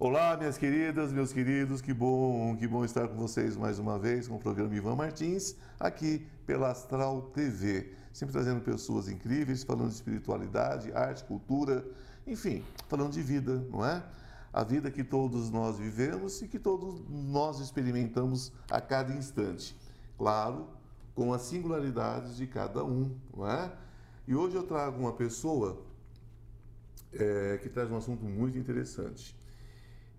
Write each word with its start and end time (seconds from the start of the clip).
Olá, 0.00 0.36
minhas 0.36 0.56
queridas, 0.56 1.12
meus 1.12 1.32
queridos, 1.32 1.82
que 1.82 1.92
bom, 1.92 2.54
que 2.56 2.68
bom 2.68 2.84
estar 2.84 3.08
com 3.08 3.16
vocês 3.16 3.56
mais 3.56 3.80
uma 3.80 3.98
vez 3.98 4.28
com 4.28 4.36
o 4.36 4.38
programa 4.38 4.72
Ivan 4.72 4.94
Martins, 4.94 5.56
aqui 5.80 6.24
pela 6.46 6.70
Astral 6.70 7.20
TV. 7.34 7.94
Sempre 8.12 8.32
trazendo 8.32 8.60
pessoas 8.60 9.08
incríveis, 9.08 9.64
falando 9.64 9.88
de 9.88 9.96
espiritualidade, 9.96 10.92
arte, 10.92 11.24
cultura, 11.24 11.84
enfim, 12.24 12.62
falando 12.86 13.10
de 13.10 13.20
vida, 13.20 13.66
não 13.72 13.84
é? 13.84 14.00
A 14.52 14.62
vida 14.62 14.88
que 14.88 15.02
todos 15.02 15.50
nós 15.50 15.78
vivemos 15.78 16.40
e 16.42 16.46
que 16.46 16.60
todos 16.60 17.02
nós 17.10 17.58
experimentamos 17.58 18.52
a 18.70 18.80
cada 18.80 19.12
instante. 19.12 19.76
Claro, 20.16 20.68
com 21.12 21.34
as 21.34 21.42
singularidades 21.42 22.36
de 22.36 22.46
cada 22.46 22.84
um, 22.84 23.18
não 23.36 23.50
é? 23.50 23.72
E 24.28 24.36
hoje 24.36 24.54
eu 24.54 24.62
trago 24.62 24.96
uma 25.00 25.14
pessoa 25.14 25.82
é, 27.12 27.58
que 27.60 27.68
traz 27.68 27.90
um 27.90 27.96
assunto 27.96 28.24
muito 28.24 28.56
interessante. 28.56 29.36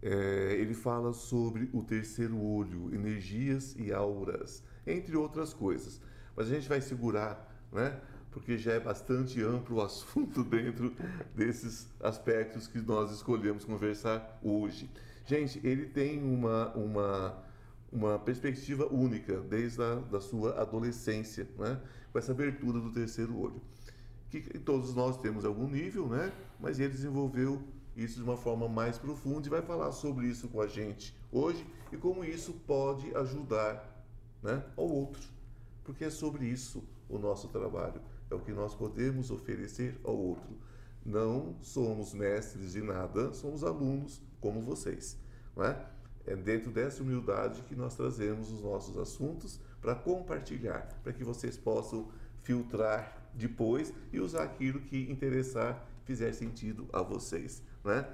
É, 0.01 0.55
ele 0.57 0.73
fala 0.73 1.11
sobre 1.11 1.69
o 1.73 1.83
terceiro 1.83 2.39
olho, 2.39 2.93
energias 2.93 3.75
e 3.77 3.91
auras, 3.91 4.63
entre 4.87 5.15
outras 5.17 5.53
coisas. 5.53 6.01
Mas 6.35 6.49
a 6.49 6.55
gente 6.55 6.69
vai 6.69 6.79
segurar, 6.79 7.67
né? 7.71 7.99
Porque 8.31 8.57
já 8.57 8.73
é 8.73 8.79
bastante 8.79 9.41
amplo 9.43 9.77
o 9.77 9.81
assunto 9.83 10.43
dentro 10.43 10.93
desses 11.35 11.87
aspectos 11.99 12.67
que 12.67 12.79
nós 12.79 13.11
escolhemos 13.11 13.65
conversar 13.65 14.39
hoje. 14.41 14.89
Gente, 15.25 15.59
ele 15.67 15.85
tem 15.85 16.23
uma, 16.23 16.73
uma, 16.73 17.43
uma 17.91 18.17
perspectiva 18.19 18.87
única 18.91 19.41
desde 19.41 19.81
a 19.81 19.95
da 19.95 20.21
sua 20.21 20.59
adolescência, 20.61 21.47
né? 21.57 21.79
com 22.11 22.17
essa 22.17 22.31
abertura 22.31 22.79
do 22.79 22.91
terceiro 22.91 23.37
olho. 23.37 23.61
Que 24.29 24.41
todos 24.59 24.93
nós 24.95 25.17
temos 25.17 25.43
algum 25.43 25.67
nível, 25.67 26.07
né? 26.07 26.31
mas 26.59 26.79
ele 26.79 26.89
desenvolveu 26.89 27.61
isso 28.03 28.15
de 28.17 28.23
uma 28.23 28.37
forma 28.37 28.67
mais 28.67 28.97
profunda 28.97 29.47
e 29.47 29.49
vai 29.49 29.61
falar 29.61 29.91
sobre 29.91 30.27
isso 30.27 30.47
com 30.47 30.61
a 30.61 30.67
gente 30.67 31.15
hoje 31.31 31.65
e 31.91 31.97
como 31.97 32.23
isso 32.23 32.53
pode 32.65 33.15
ajudar 33.15 34.05
né, 34.41 34.63
ao 34.75 34.87
outro. 34.87 35.21
Porque 35.83 36.05
é 36.05 36.09
sobre 36.09 36.45
isso 36.45 36.83
o 37.07 37.17
nosso 37.17 37.47
trabalho, 37.47 38.01
é 38.29 38.35
o 38.35 38.39
que 38.39 38.51
nós 38.51 38.75
podemos 38.75 39.31
oferecer 39.31 39.99
ao 40.03 40.15
outro. 40.15 40.57
Não 41.05 41.55
somos 41.61 42.13
mestres 42.13 42.73
de 42.73 42.81
nada, 42.81 43.33
somos 43.33 43.63
alunos 43.63 44.21
como 44.39 44.61
vocês. 44.61 45.17
Não 45.55 45.65
é? 45.65 45.85
é 46.25 46.35
dentro 46.35 46.71
dessa 46.71 47.01
humildade 47.01 47.61
que 47.63 47.75
nós 47.75 47.95
trazemos 47.95 48.51
os 48.51 48.61
nossos 48.61 48.97
assuntos 48.97 49.59
para 49.81 49.95
compartilhar, 49.95 50.87
para 51.03 51.13
que 51.13 51.23
vocês 51.23 51.57
possam 51.57 52.09
filtrar 52.43 53.29
depois 53.33 53.93
e 54.11 54.19
usar 54.19 54.43
aquilo 54.43 54.79
que 54.81 55.09
interessar, 55.09 55.87
fizer 56.05 56.31
sentido 56.33 56.87
a 56.93 57.01
vocês. 57.01 57.63
Né? 57.83 58.05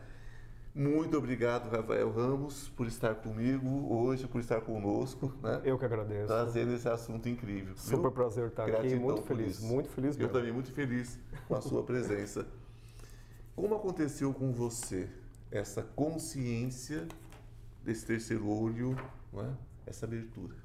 Muito 0.73 1.17
obrigado, 1.17 1.69
Rafael 1.69 2.11
Ramos, 2.11 2.67
por 2.75 2.85
estar 2.85 3.15
comigo 3.15 3.87
hoje, 3.93 4.27
por 4.27 4.41
estar 4.41 4.59
conosco. 4.59 5.31
Né? 5.41 5.61
Eu 5.63 5.79
que 5.79 5.85
agradeço. 5.85 6.27
Trazendo 6.27 6.73
esse 6.73 6.89
assunto 6.89 7.29
incrível. 7.29 7.77
Super 7.77 8.01
viu? 8.01 8.11
prazer 8.11 8.47
estar 8.47 8.65
Gratidão 8.65 8.91
aqui, 8.91 8.99
muito 8.99 9.21
feliz, 9.21 9.61
muito 9.61 9.89
feliz 9.89 10.17
mesmo. 10.17 10.23
Eu 10.23 10.33
também 10.33 10.51
muito 10.51 10.73
feliz 10.73 11.17
com 11.47 11.55
a 11.55 11.61
sua 11.61 11.81
presença. 11.85 12.45
Como 13.55 13.73
aconteceu 13.73 14.33
com 14.33 14.51
você 14.51 15.07
essa 15.49 15.81
consciência 15.81 17.07
desse 17.81 18.05
terceiro 18.05 18.49
olho, 18.49 18.97
é? 19.33 19.47
essa 19.87 20.05
abertura? 20.05 20.55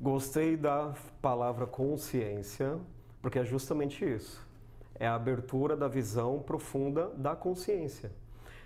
Gostei 0.00 0.56
da 0.56 0.92
palavra 1.22 1.68
consciência, 1.68 2.80
porque 3.22 3.38
é 3.38 3.44
justamente 3.44 4.04
isso 4.04 4.49
é 5.00 5.06
a 5.06 5.14
abertura 5.14 5.74
da 5.74 5.88
visão 5.88 6.40
profunda 6.40 7.08
da 7.16 7.34
consciência. 7.34 8.12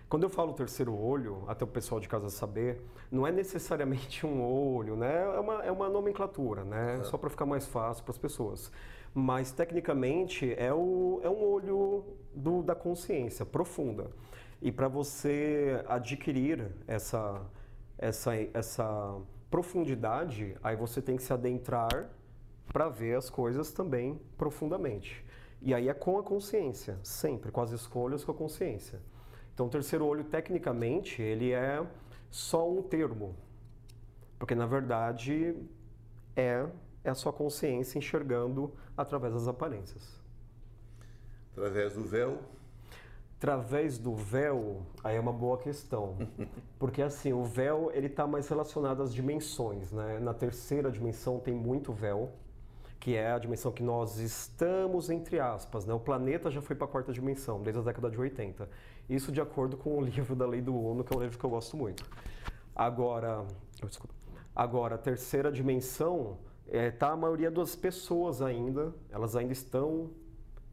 Quando 0.09 0.25
eu 0.25 0.29
falo 0.29 0.53
terceiro 0.53 0.95
olho, 0.95 1.45
até 1.47 1.65
o 1.65 1.67
pessoal 1.67 2.01
de 2.01 2.09
casa 2.09 2.29
saber, 2.29 2.83
não 3.11 3.27
é 3.27 3.33
necessariamente 3.33 4.27
um 4.27 4.43
olho, 4.43 4.97
né? 4.97 5.23
É 5.23 5.41
uma, 5.41 5.65
é 5.65 5.73
uma 5.73 5.89
nomenclatura, 5.89 6.65
né? 6.65 6.99
É. 7.01 7.05
Só 7.05 7.17
para 7.17 7.31
ficar 7.31 7.47
mais 7.47 7.67
fácil 7.67 8.05
para 8.05 8.11
as 8.11 8.19
pessoas. 8.19 8.71
Mas, 9.15 9.53
tecnicamente, 9.53 10.53
é, 10.59 10.73
o, 10.75 11.21
é 11.23 11.31
um 11.31 11.43
olho 11.43 12.05
do, 12.35 12.63
da 12.63 12.75
consciência 12.75 13.47
profunda. 13.47 14.11
E 14.61 14.73
para 14.73 14.89
você 14.89 15.83
adquirir 15.89 16.67
essa, 16.87 17.41
essa, 17.97 18.33
essa 18.53 19.17
profundidade, 19.51 20.57
aí 20.65 20.75
você 20.75 21.01
tem 21.01 21.17
que 21.17 21.23
se 21.23 21.33
adentrar 21.33 22.11
para 22.73 22.89
ver 22.89 23.17
as 23.17 23.31
coisas 23.31 23.73
também 23.73 24.21
profundamente. 24.37 25.25
E 25.65 25.73
aí 25.73 25.89
é 25.89 25.95
com 25.95 26.19
a 26.19 26.23
consciência, 26.23 26.99
sempre, 27.03 27.51
com 27.51 27.63
as 27.63 27.71
escolhas 27.71 28.23
com 28.23 28.31
a 28.31 28.35
consciência. 28.35 29.01
Então, 29.55 29.65
o 29.65 29.71
terceiro 29.71 30.05
olho, 30.05 30.23
tecnicamente, 30.23 31.23
ele 31.23 31.53
é 31.53 31.83
só 32.31 32.71
um 32.71 32.83
termo. 32.83 33.35
Porque, 34.39 34.55
na 34.55 34.67
verdade, 34.67 35.57
é, 36.37 36.67
é 37.03 37.09
a 37.09 37.15
sua 37.15 37.33
consciência 37.33 37.99
enxergando 37.99 38.75
através 38.95 39.33
das 39.33 39.49
aparências. 39.49 40.21
Através 41.53 41.95
do 41.95 42.05
véu? 42.05 42.41
Através 43.39 43.97
do 43.97 44.15
véu, 44.15 44.83
aí 45.03 45.17
é 45.17 45.21
uma 45.21 45.33
boa 45.33 45.57
questão. 45.57 46.19
Porque, 46.79 47.01
assim, 47.01 47.33
o 47.33 47.43
véu, 47.43 47.91
ele 47.95 48.09
está 48.09 48.27
mais 48.27 48.47
relacionado 48.49 49.03
às 49.03 49.15
dimensões, 49.15 49.91
né? 49.91 50.19
Na 50.19 50.35
terceira 50.35 50.91
dimensão 50.91 51.41
tem 51.41 51.55
muito 51.55 51.91
véu 51.91 52.35
que 53.05 53.15
é 53.15 53.33
a 53.33 53.39
dimensão 53.39 53.71
que 53.71 53.83
nós 53.83 54.19
estamos, 54.19 55.11
entre 55.11 55.39
aspas. 55.39 55.85
Né? 55.85 55.93
O 55.93 56.01
planeta 56.01 56.51
já 56.51 56.63
foi 56.63 56.75
para 56.75 56.87
a 56.87 56.89
quarta 56.89 57.13
dimensão, 57.13 57.61
desde 57.61 57.79
a 57.79 57.85
década 57.85 58.11
de 58.11 58.19
80. 58.19 58.67
Isso 59.11 59.31
de 59.31 59.43
acordo 59.43 59.77
com 59.77 59.99
o 59.99 60.01
livro 60.03 60.35
da 60.35 60.47
Lei 60.47 60.63
do 60.63 60.75
Uno, 60.75 61.05
que 61.05 61.13
é 61.13 61.17
um 61.19 61.21
livro 61.21 61.39
que 61.39 61.45
eu 61.45 61.51
gosto 61.51 61.77
muito. 61.77 62.03
Agora, 62.75 63.45
agora 64.57 64.95
a 64.95 64.99
terceira 64.99 65.53
dimensão 65.53 66.39
está 66.65 66.79
é, 66.79 66.91
tá 66.91 67.11
a 67.11 67.17
maioria 67.17 67.51
das 67.51 67.77
pessoas 67.77 68.41
ainda, 68.41 68.95
elas 69.11 69.37
ainda 69.37 69.53
estão 69.53 70.09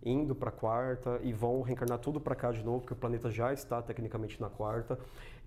indo 0.02 0.34
para 0.34 0.48
a 0.48 0.53
quarta 0.53 1.19
e 1.24 1.34
vão 1.34 1.62
reencarnar 1.62 2.00
tudo 2.00 2.22
para 2.22 2.34
cá 2.34 2.53
de 2.53 2.63
novo, 2.63 2.80
porque 2.80 2.94
o 2.94 2.96
planeta 2.98 3.30
já 3.30 3.52
está 3.52 3.81
tecnicamente 3.81 4.40
na 4.40 4.50
quarta. 4.50 4.98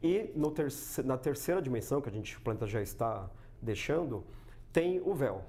E 0.03 0.31
no 0.37 0.51
terce 0.51 1.03
na 1.03 1.17
terceira 1.17 1.63
dimensão, 1.63 2.03
que 2.03 2.11
a 2.11 2.13
gente, 2.13 2.37
o 2.37 2.43
planeta 2.43 2.67
já 2.67 2.83
está 2.83 3.31
deixando, 3.63 4.23
tem 4.71 5.01
o 5.01 5.15
véu 5.15 5.41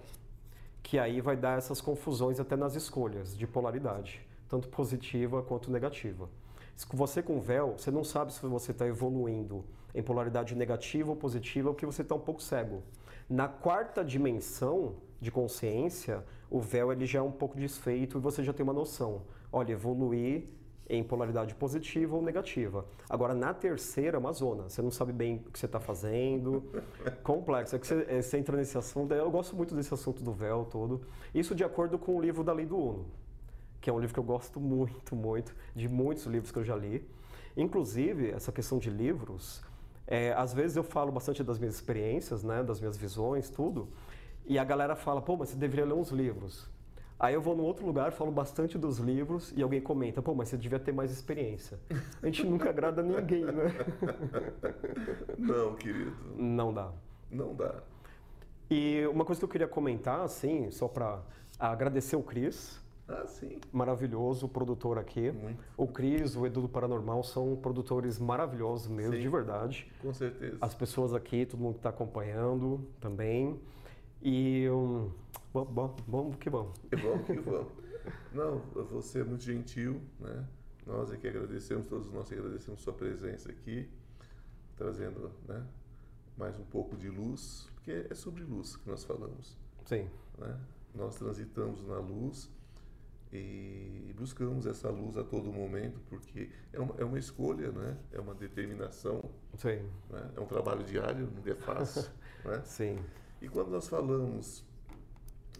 que 0.85 0.99
aí 0.99 1.19
vai 1.19 1.35
dar 1.35 1.57
essas 1.57 1.81
confusões 1.81 2.39
até 2.39 2.55
nas 2.55 2.75
escolhas 2.75 3.35
de 3.35 3.47
polaridade, 3.47 4.21
tanto 4.47 4.69
positiva 4.69 5.41
quanto 5.41 5.71
negativa. 5.71 6.29
Você 6.93 7.23
com 7.23 7.41
véu, 7.41 7.73
você 7.75 7.89
não 7.89 8.03
sabe 8.03 8.31
se 8.31 8.45
você 8.45 8.69
está 8.69 8.85
evoluindo 8.85 9.65
em 9.95 10.03
polaridade 10.03 10.53
negativa 10.53 11.09
ou 11.09 11.15
positiva, 11.15 11.71
porque 11.71 11.87
você 11.87 12.03
está 12.03 12.13
um 12.13 12.19
pouco 12.19 12.39
cego. 12.39 12.83
Na 13.27 13.47
quarta 13.47 14.05
dimensão 14.05 14.97
de 15.19 15.31
consciência, 15.31 16.23
o 16.51 16.61
véu 16.61 16.91
ele 16.91 17.07
já 17.07 17.17
é 17.17 17.21
um 17.23 17.31
pouco 17.31 17.57
desfeito 17.57 18.19
e 18.19 18.21
você 18.21 18.43
já 18.43 18.53
tem 18.53 18.63
uma 18.63 18.71
noção. 18.71 19.23
Olha, 19.51 19.71
evoluir 19.71 20.49
em 20.89 21.03
polaridade 21.03 21.55
positiva 21.55 22.15
ou 22.15 22.21
negativa. 22.21 22.85
Agora, 23.09 23.33
na 23.33 23.53
terceira, 23.53 24.17
é 24.17 24.19
uma 24.19 24.31
zona. 24.31 24.69
Você 24.69 24.81
não 24.81 24.91
sabe 24.91 25.11
bem 25.11 25.43
o 25.47 25.51
que 25.51 25.59
você 25.59 25.65
está 25.65 25.79
fazendo. 25.79 26.63
Complexo. 27.23 27.75
É 27.75 27.79
que 27.79 27.87
você, 27.87 28.05
é, 28.07 28.21
você, 28.21 28.37
entra 28.37 28.55
nesse 28.55 28.77
assunto. 28.77 29.13
Eu 29.13 29.29
gosto 29.31 29.55
muito 29.55 29.73
desse 29.75 29.93
assunto 29.93 30.23
do 30.23 30.31
véu 30.31 30.65
todo. 30.65 31.01
Isso 31.33 31.55
de 31.55 31.63
acordo 31.63 31.97
com 31.97 32.15
o 32.15 32.21
livro 32.21 32.43
da 32.43 32.53
Lei 32.53 32.65
do 32.65 32.77
Uno, 32.77 33.05
que 33.81 33.89
é 33.89 33.93
um 33.93 33.99
livro 33.99 34.13
que 34.13 34.19
eu 34.19 34.23
gosto 34.23 34.59
muito, 34.59 35.15
muito, 35.15 35.55
de 35.75 35.89
muitos 35.89 36.25
livros 36.25 36.51
que 36.51 36.59
eu 36.59 36.63
já 36.63 36.75
li. 36.75 37.07
Inclusive, 37.57 38.31
essa 38.31 38.51
questão 38.51 38.77
de 38.77 38.89
livros, 38.89 39.63
é, 40.05 40.33
às 40.33 40.53
vezes 40.53 40.77
eu 40.77 40.83
falo 40.83 41.11
bastante 41.11 41.43
das 41.43 41.57
minhas 41.57 41.75
experiências, 41.75 42.43
né, 42.43 42.61
das 42.61 42.79
minhas 42.79 42.97
visões, 42.97 43.49
tudo. 43.49 43.87
E 44.45 44.59
a 44.59 44.63
galera 44.63 44.95
fala, 44.95 45.21
pô, 45.21 45.35
mas 45.35 45.49
você 45.49 45.55
deveria 45.55 45.85
ler 45.85 45.93
uns 45.93 46.11
livros. 46.11 46.69
Aí 47.17 47.33
eu 47.33 47.41
vou 47.41 47.55
num 47.55 47.63
outro 47.63 47.85
lugar, 47.85 48.11
falo 48.11 48.31
bastante 48.31 48.77
dos 48.77 48.99
livros 48.99 49.53
e 49.55 49.63
alguém 49.63 49.79
comenta, 49.79 50.21
pô, 50.21 50.35
mas 50.35 50.49
você 50.49 50.57
devia 50.57 50.79
ter 50.79 50.91
mais 50.91 51.11
experiência. 51.11 51.79
A 52.21 52.25
gente 52.25 52.45
nunca 52.45 52.69
agrada 52.69 53.01
ninguém, 53.01 53.45
né? 53.45 53.73
Não, 55.37 55.75
querido. 55.75 56.13
Não 56.35 56.73
dá. 56.73 56.91
Não 57.31 57.55
dá. 57.55 57.75
E 58.69 59.05
uma 59.07 59.23
coisa 59.23 59.39
que 59.39 59.45
eu 59.45 59.49
queria 59.49 59.67
comentar, 59.67 60.21
assim, 60.21 60.69
só 60.71 60.87
para 60.87 61.21
agradecer 61.57 62.17
o 62.17 62.23
Cris. 62.23 62.83
Ah, 63.07 63.25
sim. 63.27 63.59
Maravilhoso, 63.71 64.49
produtor 64.49 64.97
aqui. 64.97 65.31
Muito. 65.31 65.63
O 65.77 65.87
Cris, 65.87 66.35
o 66.35 66.45
Edu 66.45 66.61
do 66.61 66.69
Paranormal 66.69 67.23
são 67.23 67.55
produtores 67.55 68.17
maravilhosos 68.19 68.87
mesmo, 68.87 69.13
sim, 69.13 69.21
de 69.21 69.29
verdade. 69.29 69.91
Com 70.01 70.11
certeza. 70.11 70.57
As 70.59 70.73
pessoas 70.73 71.13
aqui, 71.13 71.45
todo 71.45 71.59
mundo 71.59 71.73
que 71.73 71.79
está 71.79 71.89
acompanhando 71.89 72.81
também. 72.99 73.59
E 74.21 74.69
um, 74.69 75.11
Bom, 75.55 75.63
bom, 75.63 75.95
bom 76.05 76.31
que 76.33 76.49
bom. 76.49 76.73
Que 76.89 76.97
bom 76.97 77.23
que 77.23 77.39
bom. 77.39 77.71
Não, 78.33 78.59
você 78.91 79.21
é 79.21 79.23
muito 79.23 79.41
gentil, 79.41 80.01
né? 80.19 80.45
Nós 80.85 81.09
aqui 81.13 81.29
agradecemos, 81.29 81.87
todos 81.87 82.11
nós 82.11 82.29
agradecemos 82.29 82.81
sua 82.81 82.91
presença 82.91 83.49
aqui, 83.49 83.89
trazendo 84.75 85.31
né, 85.47 85.65
mais 86.35 86.59
um 86.59 86.65
pouco 86.65 86.97
de 86.97 87.09
luz, 87.09 87.69
porque 87.73 88.05
é 88.09 88.13
sobre 88.13 88.43
luz 88.43 88.75
que 88.75 88.89
nós 88.89 89.05
falamos. 89.05 89.57
Sim. 89.85 90.09
Né? 90.37 90.59
Nós 90.93 91.15
transitamos 91.15 91.81
na 91.87 91.99
luz 91.99 92.51
e 93.31 94.13
buscamos 94.17 94.65
essa 94.65 94.89
luz 94.89 95.15
a 95.15 95.23
todo 95.23 95.53
momento, 95.53 96.01
porque 96.09 96.49
é 96.73 96.81
uma, 96.81 96.95
é 96.97 97.05
uma 97.05 97.17
escolha, 97.17 97.71
né? 97.71 97.97
é 98.11 98.19
uma 98.19 98.35
determinação, 98.35 99.23
Sim. 99.57 99.89
Né? 100.09 100.31
é 100.35 100.39
um 100.41 100.45
trabalho 100.45 100.83
diário, 100.83 101.31
não 101.33 101.49
é 101.49 101.55
fácil. 101.55 102.11
né? 102.43 102.61
Sim. 102.65 102.99
E 103.45 103.47
quando 103.47 103.69
nós 103.69 103.87
falamos 103.87 104.65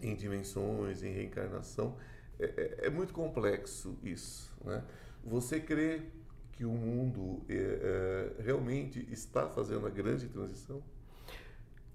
em 0.02 0.16
dimensões, 0.16 1.04
em 1.04 1.12
reencarnação, 1.12 1.94
é, 2.36 2.44
é, 2.82 2.86
é 2.88 2.90
muito 2.90 3.14
complexo 3.14 3.96
isso. 4.02 4.52
Né? 4.64 4.82
Você 5.24 5.60
crê 5.60 6.02
que 6.50 6.64
o 6.64 6.72
mundo 6.72 7.44
é, 7.48 7.54
é, 7.54 8.42
realmente 8.42 9.06
está 9.08 9.48
fazendo 9.48 9.86
a 9.86 9.90
grande 9.90 10.26
transição? 10.26 10.82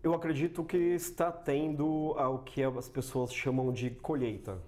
Eu 0.01 0.13
acredito 0.13 0.63
que 0.63 0.77
está 0.77 1.29
tendo 1.29 2.11
o 2.17 2.39
que 2.39 2.63
as 2.63 2.87
pessoas 2.87 3.33
chamam 3.33 3.73
de 3.73 3.89
colheita 3.89 4.61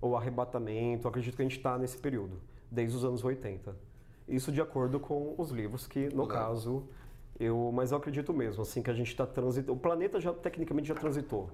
ou 0.00 0.16
arrebatamento. 0.16 1.06
Eu 1.06 1.10
acredito 1.10 1.36
que 1.36 1.42
a 1.42 1.44
gente 1.44 1.58
está 1.58 1.76
nesse 1.76 1.98
período, 1.98 2.40
desde 2.70 2.96
os 2.96 3.04
anos 3.04 3.22
80. 3.22 3.76
Isso 4.26 4.50
de 4.50 4.62
acordo 4.62 4.98
com 4.98 5.34
os 5.36 5.50
livros 5.50 5.86
que, 5.86 6.06
no 6.14 6.26
claro. 6.26 6.46
caso, 6.46 6.88
eu, 7.42 7.70
mas 7.72 7.90
eu 7.90 7.98
acredito 7.98 8.32
mesmo, 8.32 8.62
assim, 8.62 8.82
que 8.82 8.90
a 8.90 8.94
gente 8.94 9.08
está 9.08 9.26
transitando. 9.26 9.72
O 9.72 9.76
planeta 9.80 10.20
já 10.20 10.32
tecnicamente 10.32 10.88
já 10.88 10.94
transitou, 10.94 11.50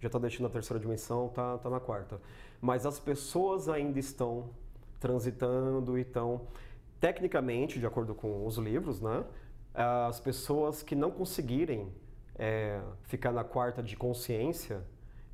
já 0.00 0.06
está 0.06 0.18
deixando 0.18 0.46
a 0.46 0.50
terceira 0.50 0.80
dimensão, 0.80 1.26
está 1.26 1.58
tá 1.58 1.68
na 1.68 1.78
quarta. 1.78 2.20
Mas 2.60 2.86
as 2.86 2.98
pessoas 2.98 3.68
ainda 3.68 3.98
estão 3.98 4.50
transitando 4.98 5.98
e 5.98 6.00
estão, 6.00 6.46
tecnicamente, 6.98 7.78
de 7.78 7.86
acordo 7.86 8.14
com 8.14 8.46
os 8.46 8.56
livros, 8.56 9.00
né? 9.00 9.24
As 9.74 10.18
pessoas 10.18 10.82
que 10.82 10.94
não 10.94 11.10
conseguirem 11.10 11.92
é, 12.34 12.80
ficar 13.02 13.30
na 13.30 13.44
quarta 13.44 13.82
de 13.82 13.94
consciência, 13.94 14.82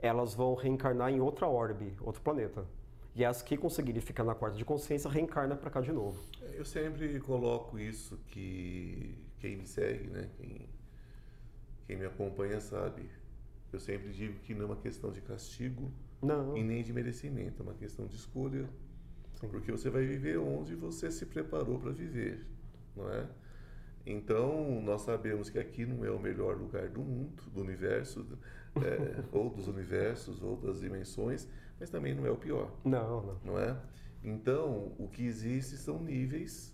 elas 0.00 0.34
vão 0.34 0.54
reencarnar 0.54 1.12
em 1.12 1.20
outra 1.20 1.46
orbe, 1.46 1.94
outro 2.00 2.20
planeta. 2.22 2.66
E 3.14 3.24
as 3.24 3.40
que 3.40 3.56
conseguirem 3.56 4.00
ficar 4.00 4.24
na 4.24 4.34
quarta 4.34 4.56
de 4.56 4.64
consciência 4.64 5.08
reencarna 5.08 5.54
para 5.54 5.70
cá 5.70 5.80
de 5.80 5.92
novo. 5.92 6.20
Eu 6.54 6.64
sempre 6.64 7.20
coloco 7.20 7.78
isso 7.78 8.18
que 8.26 9.14
quem 9.42 9.56
me 9.56 9.66
segue, 9.66 10.08
né, 10.08 10.30
quem, 10.36 10.68
quem 11.84 11.96
me 11.96 12.06
acompanha 12.06 12.60
sabe. 12.60 13.10
Eu 13.72 13.80
sempre 13.80 14.12
digo 14.12 14.38
que 14.38 14.54
não 14.54 14.62
é 14.62 14.66
uma 14.66 14.76
questão 14.76 15.10
de 15.10 15.20
castigo 15.20 15.92
não. 16.22 16.56
e 16.56 16.62
nem 16.62 16.84
de 16.84 16.92
merecimento, 16.92 17.60
é 17.60 17.62
uma 17.64 17.74
questão 17.74 18.06
de 18.06 18.14
escolha. 18.14 18.68
Sim. 19.34 19.48
Porque 19.48 19.72
você 19.72 19.90
vai 19.90 20.06
viver 20.06 20.38
onde 20.38 20.76
você 20.76 21.10
se 21.10 21.26
preparou 21.26 21.80
para 21.80 21.90
viver, 21.90 22.46
não 22.94 23.10
é? 23.10 23.26
Então, 24.06 24.80
nós 24.80 25.02
sabemos 25.02 25.50
que 25.50 25.58
aqui 25.58 25.84
não 25.84 26.04
é 26.04 26.10
o 26.10 26.20
melhor 26.20 26.56
lugar 26.56 26.88
do 26.88 27.00
mundo, 27.00 27.42
do 27.52 27.60
universo, 27.60 28.24
é, 28.76 29.24
ou 29.36 29.50
dos 29.50 29.66
universos, 29.66 30.40
ou 30.40 30.56
das 30.56 30.80
dimensões, 30.80 31.48
mas 31.80 31.90
também 31.90 32.14
não 32.14 32.24
é 32.24 32.30
o 32.30 32.36
pior. 32.36 32.72
Não, 32.84 33.26
não. 33.26 33.40
Não 33.44 33.58
é? 33.58 33.76
Então, 34.22 34.92
o 34.98 35.08
que 35.08 35.24
existe 35.24 35.76
são 35.76 36.00
níveis 36.00 36.72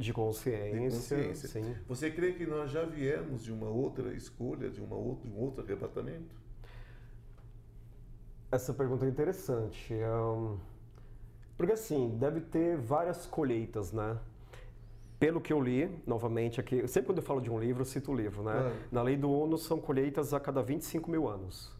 de 0.00 0.12
consciência. 0.14 0.80
De 0.80 0.96
consciência. 0.96 1.48
Sim. 1.48 1.76
Você 1.86 2.10
crê 2.10 2.32
que 2.32 2.46
nós 2.46 2.70
já 2.70 2.84
viemos 2.84 3.44
de 3.44 3.52
uma 3.52 3.68
outra 3.68 4.14
escolha, 4.14 4.70
de, 4.70 4.80
uma 4.80 4.96
outra, 4.96 5.28
de 5.28 5.36
um 5.36 5.38
outro 5.38 5.62
arrebatamento? 5.62 6.34
Essa 8.50 8.72
pergunta 8.72 9.04
é 9.04 9.08
interessante. 9.08 9.94
Um, 9.94 10.58
porque 11.56 11.74
assim, 11.74 12.16
deve 12.18 12.40
ter 12.40 12.78
várias 12.78 13.26
colheitas, 13.26 13.92
né? 13.92 14.18
Pelo 15.18 15.38
que 15.38 15.52
eu 15.52 15.60
li, 15.60 16.02
novamente 16.06 16.58
aqui, 16.58 16.88
sempre 16.88 17.08
quando 17.08 17.18
eu 17.18 17.24
falo 17.24 17.42
de 17.42 17.50
um 17.50 17.60
livro, 17.60 17.82
eu 17.82 17.86
cito 17.86 18.10
o 18.10 18.14
livro, 18.14 18.42
né? 18.42 18.72
É. 18.72 18.86
Na 18.90 19.02
lei 19.02 19.18
do 19.18 19.30
ONU 19.30 19.58
são 19.58 19.78
colheitas 19.78 20.32
a 20.32 20.40
cada 20.40 20.62
25 20.62 21.10
mil 21.10 21.28
anos. 21.28 21.70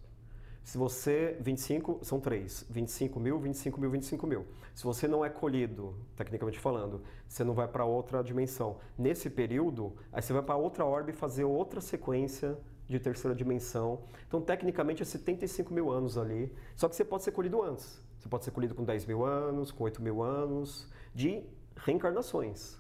Se 0.63 0.79
você, 0.79 1.37
25, 1.41 2.01
são 2.03 2.21
três, 2.21 2.65
25 2.71 3.19
mil, 3.19 3.39
25 3.39 3.81
mil, 3.81 3.91
25 3.91 4.27
mil. 4.27 4.47
Se 4.75 4.85
você 4.85 5.09
não 5.09 5.25
é 5.25 5.29
colhido, 5.29 5.95
tecnicamente 6.17 6.59
falando, 6.59 7.03
você 7.27 7.43
não 7.43 7.55
vai 7.55 7.67
para 7.67 7.85
outra 7.85 8.23
dimensão. 8.23 8.79
Nesse 8.97 9.29
período, 9.29 9.95
aí 10.13 10.23
você 10.23 10.33
vai 10.33 10.43
para 10.43 10.57
outra 10.57 10.85
orbe 10.85 11.13
fazer 11.13 11.45
outra 11.45 11.81
sequência 11.81 12.57
de 12.89 12.99
terceira 12.99 13.35
dimensão. 13.35 14.01
Então, 14.27 14.41
tecnicamente, 14.41 15.03
é 15.03 15.05
75 15.05 15.73
mil 15.73 15.91
anos 15.91 16.19
ali. 16.19 16.53
Só 16.77 16.89
que 16.89 16.97
você 16.97 17.05
pode 17.05 17.23
ser 17.23 17.33
colhido 17.33 17.63
antes. 17.63 18.01
Você 18.19 18.29
pode 18.29 18.45
ser 18.45 18.51
colhido 18.51 18.75
com 18.75 18.85
10 18.85 19.07
mil 19.07 19.25
anos, 19.25 19.73
com 19.73 19.85
8 19.85 20.03
mil 20.03 20.23
anos, 20.23 20.89
de 21.15 21.43
reencarnações. 21.77 22.79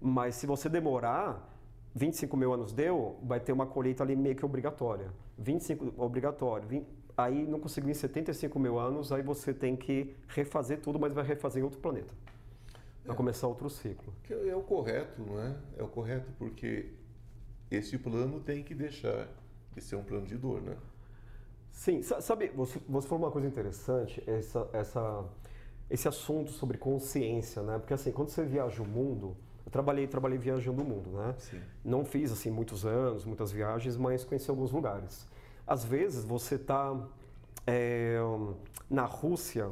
Mas 0.00 0.34
se 0.34 0.46
você 0.46 0.68
demorar, 0.68 1.51
25 1.94 2.36
mil 2.36 2.52
anos 2.52 2.72
deu, 2.72 3.18
vai 3.22 3.38
ter 3.38 3.52
uma 3.52 3.66
colheita 3.66 4.02
ali 4.02 4.16
meio 4.16 4.34
que 4.34 4.44
obrigatória. 4.44 5.10
25 5.38 5.94
obrigatório. 6.02 6.66
20, 6.66 6.86
aí 7.16 7.46
não 7.46 7.60
conseguiu 7.60 7.90
em 7.90 7.94
75 7.94 8.58
mil 8.58 8.78
anos, 8.78 9.12
aí 9.12 9.22
você 9.22 9.52
tem 9.52 9.76
que 9.76 10.14
refazer 10.28 10.80
tudo, 10.80 10.98
mas 10.98 11.12
vai 11.12 11.24
refazer 11.24 11.60
em 11.60 11.64
outro 11.64 11.80
planeta. 11.80 12.14
Vai 13.04 13.14
é, 13.14 13.16
começar 13.16 13.46
outro 13.46 13.68
ciclo. 13.68 14.12
É 14.30 14.54
o 14.54 14.62
correto, 14.62 15.20
não 15.22 15.40
é? 15.40 15.54
É 15.76 15.82
o 15.82 15.88
correto 15.88 16.30
porque 16.38 16.90
esse 17.70 17.98
plano 17.98 18.40
tem 18.40 18.62
que 18.62 18.74
deixar 18.74 19.28
de 19.74 19.80
ser 19.80 19.96
um 19.96 20.04
plano 20.04 20.26
de 20.26 20.36
dor, 20.36 20.62
né? 20.62 20.76
Sim, 21.70 22.02
sabe, 22.02 22.48
você, 22.48 22.78
você 22.86 23.08
falou 23.08 23.24
uma 23.24 23.30
coisa 23.30 23.48
interessante, 23.48 24.22
essa, 24.26 24.68
essa, 24.74 25.24
esse 25.88 26.06
assunto 26.06 26.50
sobre 26.50 26.76
consciência, 26.76 27.62
né? 27.62 27.78
Porque 27.78 27.94
assim, 27.94 28.12
quando 28.12 28.28
você 28.28 28.44
viaja 28.44 28.82
o 28.82 28.86
mundo, 28.86 29.34
eu 29.64 29.70
trabalhei, 29.70 30.06
trabalhei 30.06 30.38
viajando 30.38 30.82
o 30.82 30.84
mundo, 30.84 31.10
né? 31.10 31.34
Sim. 31.38 31.60
Não 31.84 32.04
fiz 32.04 32.32
assim 32.32 32.50
muitos 32.50 32.84
anos, 32.84 33.24
muitas 33.24 33.52
viagens, 33.52 33.96
mas 33.96 34.24
conheci 34.24 34.50
alguns 34.50 34.70
lugares. 34.72 35.28
Às 35.66 35.84
vezes 35.84 36.24
você 36.24 36.56
está 36.56 36.96
é, 37.66 38.18
na 38.90 39.04
Rússia, 39.04 39.70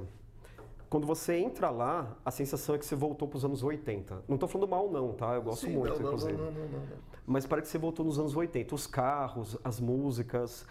quando 0.88 1.06
você 1.06 1.36
entra 1.36 1.70
lá, 1.70 2.16
a 2.24 2.32
sensação 2.32 2.74
é 2.74 2.78
que 2.78 2.84
você 2.84 2.96
voltou 2.96 3.28
para 3.28 3.36
os 3.36 3.44
anos 3.44 3.62
80. 3.62 4.24
Não 4.26 4.34
estou 4.34 4.48
falando 4.48 4.68
mal 4.68 4.90
não, 4.90 5.12
tá? 5.12 5.34
Eu 5.34 5.42
gosto 5.42 5.66
Sim, 5.66 5.76
muito, 5.76 6.00
não, 6.00 6.06
inclusive. 6.08 6.32
Não, 6.32 6.50
não, 6.50 6.68
não, 6.68 6.82
Mas 7.24 7.46
parece 7.46 7.66
que 7.66 7.72
você 7.72 7.78
voltou 7.78 8.04
nos 8.04 8.18
anos 8.18 8.34
80. 8.34 8.74
Os 8.74 8.88
carros, 8.88 9.56
as 9.62 9.78
músicas, 9.78 10.66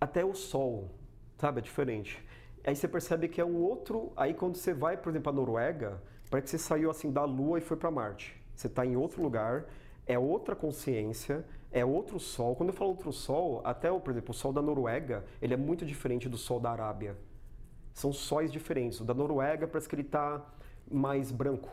até 0.00 0.24
o 0.24 0.34
sol, 0.34 0.90
sabe? 1.36 1.60
É 1.60 1.62
diferente. 1.62 2.24
Aí 2.64 2.74
você 2.74 2.88
percebe 2.88 3.28
que 3.28 3.40
é 3.40 3.44
um 3.44 3.56
outro. 3.56 4.12
Aí 4.16 4.34
quando 4.34 4.56
você 4.56 4.74
vai, 4.74 4.96
por 4.96 5.10
exemplo, 5.10 5.24
para 5.24 5.32
Noruega, 5.32 6.02
Parece 6.30 6.44
que 6.44 6.50
você 6.50 6.58
saiu 6.58 6.90
assim 6.90 7.10
da 7.10 7.24
Lua 7.24 7.58
e 7.58 7.60
foi 7.60 7.76
para 7.76 7.90
Marte. 7.90 8.36
Você 8.54 8.66
está 8.66 8.84
em 8.84 8.96
outro 8.96 9.22
lugar, 9.22 9.66
é 10.06 10.18
outra 10.18 10.54
consciência, 10.54 11.44
é 11.70 11.84
outro 11.84 12.18
sol. 12.18 12.56
Quando 12.56 12.70
eu 12.70 12.74
falo 12.74 12.90
outro 12.90 13.12
sol, 13.12 13.60
até, 13.64 13.90
por 13.90 14.10
exemplo, 14.10 14.30
o 14.30 14.34
sol 14.34 14.52
da 14.52 14.60
Noruega, 14.60 15.24
ele 15.40 15.54
é 15.54 15.56
muito 15.56 15.86
diferente 15.86 16.28
do 16.28 16.36
sol 16.36 16.58
da 16.58 16.70
Arábia. 16.70 17.16
São 17.92 18.12
sóis 18.12 18.52
diferentes. 18.52 19.00
O 19.00 19.04
da 19.04 19.14
Noruega 19.14 19.66
parece 19.66 19.88
que 19.88 19.94
ele 19.94 20.02
está 20.02 20.44
mais 20.90 21.30
branco 21.30 21.70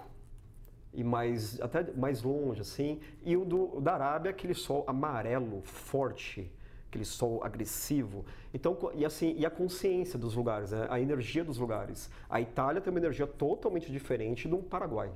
e 0.94 1.04
mais 1.04 1.60
até 1.60 1.92
mais 1.94 2.24
longe 2.24 2.62
assim, 2.62 3.02
e 3.24 3.36
o 3.36 3.44
do, 3.44 3.82
da 3.82 3.94
Arábia 3.94 4.32
aquele 4.32 4.54
sol 4.54 4.84
amarelo 4.88 5.62
forte 5.64 6.52
aquele 6.96 7.06
sol 7.06 7.44
agressivo. 7.44 8.26
Então, 8.54 8.78
e 8.96 9.06
assim, 9.06 9.36
e 9.38 9.46
a 9.46 9.50
consciência 9.50 10.18
dos 10.18 10.34
lugares, 10.34 10.72
né? 10.72 10.88
a 10.90 11.00
energia 11.00 11.44
dos 11.44 11.58
lugares. 11.58 12.10
A 12.30 12.40
Itália 12.40 12.82
tem 12.82 12.92
uma 12.92 13.00
energia 13.00 13.28
totalmente 13.28 13.92
diferente 13.92 14.48
do 14.48 14.58
Paraguai. 14.58 15.12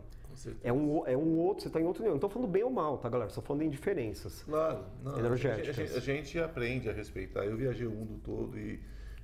É 0.64 0.72
um, 0.72 1.06
é 1.06 1.18
um 1.18 1.38
outro, 1.38 1.64
você 1.64 1.68
está 1.68 1.82
em 1.82 1.86
outro 1.86 2.02
nível. 2.02 2.12
Não 2.12 2.18
estou 2.18 2.30
falando 2.30 2.50
bem 2.50 2.64
ou 2.64 2.70
mal, 2.70 2.98
tá, 2.98 3.10
galera? 3.10 3.30
Estou 3.30 3.44
falando 3.44 3.64
em 3.64 3.70
diferenças 3.70 4.44
claro, 4.44 4.86
não, 5.04 5.20
energéticas. 5.20 5.70
A 5.78 5.84
gente, 5.84 5.98
a 5.98 6.00
gente, 6.00 6.40
aprende 6.40 6.90
a 6.90 6.94
respeitar. 6.94 7.46
Eu 7.46 7.58
viajei 7.58 7.86
o 7.86 7.92
mundo 7.92 8.22
todo 8.24 8.58
e 8.58 8.80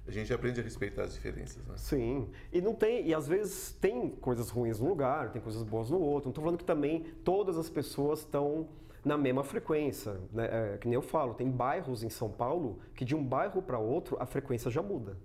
a 0.06 0.12
gente 0.12 0.34
aprende 0.34 0.60
a 0.60 0.64
respeitar 0.64 1.04
as 1.04 1.14
diferenças, 1.14 1.66
né? 1.66 1.76
Sim. 1.78 2.28
E 2.52 2.60
não 2.60 2.74
tem, 2.74 3.08
e 3.08 3.14
às 3.14 3.30
vezes 3.30 3.72
tem 3.80 4.10
coisas 4.10 4.50
ruins 4.50 4.80
num 4.80 4.90
lugar, 4.90 5.32
tem 5.32 5.42
coisas 5.42 5.64
boas 5.64 5.90
no 5.90 6.00
outro. 6.00 6.26
Não 6.26 6.32
estou 6.32 6.44
falando 6.44 6.58
que 6.58 6.66
também 6.66 7.06
todas 7.24 7.58
as 7.58 7.70
pessoas 7.70 8.20
estão 8.20 8.68
na 9.06 9.16
mesma 9.16 9.44
frequência. 9.44 10.20
Né? 10.34 10.50
É, 10.52 10.78
que 10.78 10.88
nem 10.88 10.96
eu 10.96 11.02
falo, 11.02 11.36
tem 11.36 11.50
bairros 11.50 12.04
em 12.04 12.10
São 12.10 12.30
Paulo 12.30 12.80
que 12.96 13.06
de 13.06 13.16
um 13.16 13.24
bairro 13.24 13.62
para 13.62 13.78
outro 13.78 14.18
a 14.20 14.26
frequência 14.26 14.72
já 14.72 14.82
muda. 14.82 15.16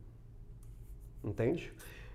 Entende? 1.24 1.72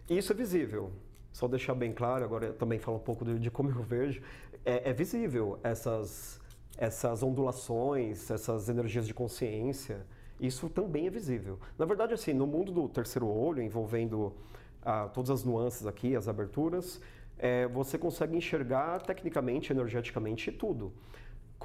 Isso 0.08 0.32
é 0.32 0.36
visível. 0.36 0.92
Só 1.34 1.48
deixar 1.48 1.74
bem 1.74 1.92
claro, 1.92 2.24
agora 2.24 2.54
também 2.54 2.80
falar 2.80 2.98
um 2.98 3.02
pouco 3.02 3.26
de, 3.26 3.40
de 3.40 3.50
como 3.50 3.70
eu 3.70 3.82
vejo. 3.82 4.22
É, 4.64 4.92
é, 4.92 4.94
visível 4.94 5.60
essas, 5.64 6.40
essas 6.78 7.24
ondulações, 7.24 8.30
essas 8.30 8.70
energias 8.70 9.08
de 9.08 9.14
consciência. 9.14 10.06
Isso 10.40 10.70
também 10.70 11.08
é 11.08 11.10
visível. 11.10 11.60
Na 11.78 11.86
verdade, 11.86 12.14
assim, 12.14 12.34
no 12.34 12.46
mundo 12.46 12.72
do 12.72 12.88
terceiro 12.88 13.28
olho, 13.28 13.62
envolvendo 13.62 14.34
ah, 14.82 15.08
todas 15.08 15.32
as 15.32 15.44
nuances 15.44 15.88
aqui, 15.88 16.16
as 16.16 16.28
aberturas, 16.28 17.02
é, 17.38 17.68
você 17.68 17.98
consegue 17.98 18.38
enxergar 18.38 19.02
tecnicamente, 19.02 19.74
energeticamente 19.74 20.52
tudo 20.52 20.94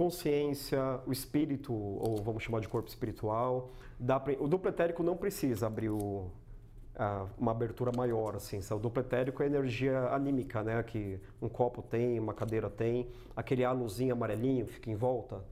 consciência, 0.00 0.80
o 1.06 1.12
espírito, 1.12 1.74
ou 1.74 2.22
vamos 2.24 2.42
chamar 2.42 2.60
de 2.60 2.68
corpo 2.70 2.88
espiritual. 2.88 3.70
Pra, 3.98 4.32
o 4.38 4.48
duplo 4.48 4.70
etérico 4.70 5.02
não 5.02 5.14
precisa 5.14 5.66
abrir 5.66 5.90
o, 5.90 6.30
a, 6.96 7.26
uma 7.36 7.50
abertura 7.50 7.92
maior, 7.94 8.34
assim. 8.34 8.60
O 8.74 8.78
duplo 8.78 9.02
etérico 9.02 9.42
é 9.42 9.46
energia 9.46 10.08
anímica, 10.08 10.62
né? 10.62 10.82
Que 10.82 11.20
um 11.42 11.50
copo 11.50 11.82
tem, 11.82 12.18
uma 12.18 12.32
cadeira 12.32 12.70
tem, 12.70 13.10
aquele 13.36 13.62
halozinho 13.62 14.14
amarelinho 14.14 14.66
fica 14.66 14.90
em 14.90 14.94
volta. 14.94 15.44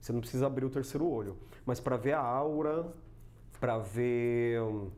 Você 0.00 0.14
não 0.14 0.20
precisa 0.20 0.46
abrir 0.46 0.64
o 0.64 0.70
terceiro 0.70 1.06
olho. 1.06 1.36
Mas 1.66 1.78
para 1.78 1.98
ver 1.98 2.14
a 2.14 2.22
aura, 2.22 2.86
para 3.60 3.76
ver 3.76 4.62
uh, 4.62 4.90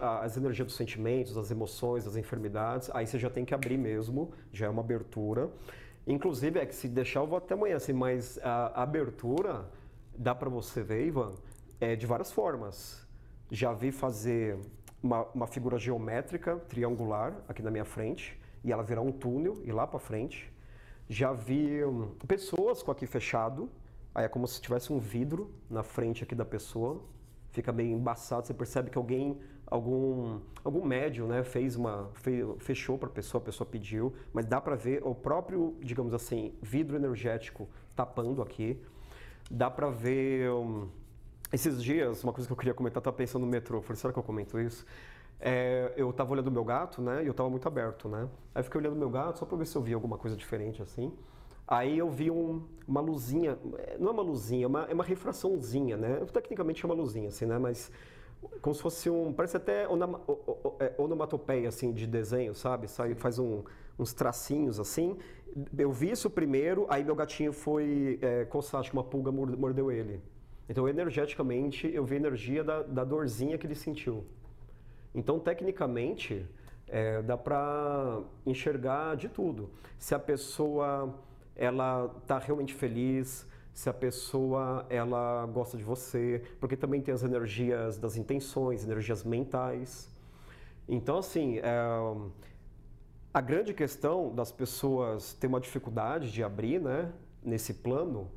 as 0.00 0.34
energias 0.38 0.66
dos 0.66 0.76
sentimentos, 0.76 1.34
das 1.34 1.50
emoções, 1.50 2.06
das 2.06 2.16
enfermidades, 2.16 2.90
aí 2.94 3.06
você 3.06 3.18
já 3.18 3.28
tem 3.28 3.44
que 3.44 3.52
abrir 3.52 3.76
mesmo, 3.76 4.32
já 4.50 4.64
é 4.64 4.68
uma 4.70 4.80
abertura. 4.80 5.50
Inclusive, 6.06 6.58
é 6.58 6.66
que 6.66 6.74
se 6.74 6.88
deixar 6.88 7.20
eu 7.20 7.26
vou 7.26 7.38
até 7.38 7.54
amanhã, 7.54 7.76
assim, 7.76 7.92
mas 7.92 8.38
a 8.42 8.82
abertura 8.82 9.70
dá 10.16 10.34
para 10.34 10.50
você 10.50 10.82
ver, 10.82 11.06
Ivan, 11.06 11.32
é 11.80 11.96
de 11.96 12.06
várias 12.06 12.30
formas. 12.30 13.06
Já 13.50 13.72
vi 13.72 13.90
fazer 13.90 14.58
uma, 15.02 15.24
uma, 15.34 15.46
figura 15.46 15.78
geométrica 15.78 16.56
triangular 16.68 17.34
aqui 17.48 17.62
na 17.62 17.70
minha 17.70 17.84
frente 17.84 18.38
e 18.62 18.72
ela 18.72 18.82
virar 18.82 19.02
um 19.02 19.12
túnel 19.12 19.60
e 19.64 19.72
lá 19.72 19.86
para 19.86 19.98
frente. 19.98 20.52
Já 21.08 21.32
vi 21.32 21.84
um, 21.84 22.08
pessoas 22.26 22.82
com 22.82 22.90
aqui 22.90 23.06
fechado, 23.06 23.70
aí 24.14 24.24
é 24.24 24.28
como 24.28 24.46
se 24.46 24.60
tivesse 24.60 24.92
um 24.92 24.98
vidro 24.98 25.52
na 25.68 25.82
frente 25.82 26.24
aqui 26.24 26.34
da 26.34 26.44
pessoa, 26.44 27.02
fica 27.50 27.72
meio 27.72 27.92
embaçado, 27.92 28.46
você 28.46 28.54
percebe 28.54 28.90
que 28.90 28.98
alguém, 28.98 29.38
algum, 29.66 30.38
algum 30.62 30.84
médium, 30.84 31.26
né, 31.26 31.42
fez 31.42 31.76
uma, 31.76 32.10
fechou 32.58 32.98
para 32.98 33.08
a 33.08 33.12
pessoa, 33.12 33.40
a 33.40 33.44
pessoa 33.44 33.66
pediu, 33.68 34.12
mas 34.32 34.44
dá 34.46 34.60
para 34.60 34.76
ver 34.76 35.02
o 35.04 35.14
próprio, 35.14 35.76
digamos 35.80 36.14
assim, 36.14 36.54
vidro 36.62 36.96
energético 36.96 37.68
tapando 37.94 38.42
aqui. 38.42 38.80
Dá 39.50 39.70
para 39.70 39.90
ver 39.90 40.50
um, 40.50 40.88
esses 41.52 41.82
dias, 41.82 42.24
uma 42.24 42.32
coisa 42.32 42.46
que 42.46 42.52
eu 42.52 42.56
queria 42.56 42.74
comentar, 42.74 43.00
estava 43.00 43.16
pensando 43.16 43.42
no 43.42 43.50
metrô, 43.50 43.80
falei, 43.82 43.96
será 43.96 44.12
que 44.12 44.18
eu 44.18 44.22
comento 44.22 44.58
isso? 44.58 44.84
É, 45.40 45.92
eu 45.96 46.10
estava 46.10 46.32
olhando 46.32 46.50
meu 46.50 46.64
gato, 46.64 47.02
né, 47.02 47.22
e 47.22 47.26
eu 47.26 47.32
estava 47.32 47.50
muito 47.50 47.66
aberto, 47.66 48.08
né? 48.08 48.28
Aí 48.54 48.60
eu 48.60 48.64
fiquei 48.64 48.80
olhando 48.80 48.96
meu 48.96 49.10
gato 49.10 49.38
só 49.38 49.44
para 49.46 49.58
ver 49.58 49.66
se 49.66 49.76
eu 49.76 49.82
via 49.82 49.94
alguma 49.94 50.16
coisa 50.16 50.36
diferente 50.36 50.80
assim. 50.80 51.12
Aí 51.66 51.98
eu 51.98 52.10
vi 52.10 52.30
um, 52.30 52.62
uma 52.86 53.00
luzinha, 53.00 53.58
não 53.98 54.08
é 54.08 54.10
uma 54.10 54.22
luzinha, 54.22 54.64
é 54.64 54.66
uma, 54.66 54.84
é 54.84 54.94
uma 54.94 55.04
refraçãozinha, 55.04 55.96
né? 55.96 56.20
Tecnicamente 56.32 56.84
é 56.84 56.86
uma 56.86 56.94
luzinha, 56.94 57.28
assim, 57.28 57.46
né? 57.46 57.58
Mas 57.58 57.90
como 58.60 58.74
se 58.74 58.82
fosse 58.82 59.10
um, 59.10 59.32
parece 59.32 59.56
até 59.56 59.84
é, 59.84 60.94
onomatopeia, 60.98 61.68
assim, 61.68 61.92
de 61.92 62.06
desenho, 62.06 62.54
sabe? 62.54 62.88
Sai, 62.88 63.14
faz 63.14 63.38
um, 63.38 63.62
uns 63.98 64.12
tracinhos, 64.12 64.80
assim. 64.80 65.16
Eu 65.76 65.92
vi 65.92 66.10
isso 66.10 66.28
primeiro, 66.28 66.86
aí 66.88 67.04
meu 67.04 67.14
gatinho 67.14 67.52
foi 67.52 68.18
é, 68.22 68.44
coçar, 68.44 68.80
acho 68.80 68.90
que 68.90 68.96
uma 68.96 69.04
pulga 69.04 69.30
mordeu 69.30 69.90
ele. 69.90 70.20
Então, 70.68 70.88
energeticamente, 70.88 71.90
eu 71.92 72.04
vi 72.04 72.14
a 72.14 72.18
energia 72.18 72.64
da, 72.64 72.82
da 72.82 73.04
dorzinha 73.04 73.58
que 73.58 73.66
ele 73.66 73.74
sentiu. 73.74 74.24
Então, 75.14 75.38
tecnicamente, 75.38 76.46
é, 76.88 77.22
dá 77.22 77.36
para 77.36 78.20
enxergar 78.46 79.16
de 79.16 79.28
tudo. 79.28 79.70
Se 79.98 80.14
a 80.14 80.18
pessoa 80.18 81.14
ela 81.54 82.12
está 82.22 82.38
realmente 82.38 82.74
feliz, 82.74 83.46
se 83.74 83.90
a 83.90 83.92
pessoa 83.92 84.86
ela 84.88 85.44
gosta 85.46 85.76
de 85.76 85.82
você, 85.82 86.42
porque 86.60 86.76
também 86.76 87.02
tem 87.02 87.12
as 87.12 87.24
energias 87.24 87.98
das 87.98 88.16
intenções, 88.16 88.84
energias 88.84 89.24
mentais. 89.24 90.08
Então, 90.88 91.18
assim, 91.18 91.58
é, 91.58 91.64
a 93.32 93.40
grande 93.40 93.74
questão 93.74 94.32
das 94.32 94.52
pessoas 94.52 95.32
ter 95.34 95.48
uma 95.48 95.60
dificuldade 95.60 96.30
de 96.30 96.42
abrir, 96.44 96.80
né, 96.80 97.12
nesse 97.42 97.74
plano, 97.74 98.30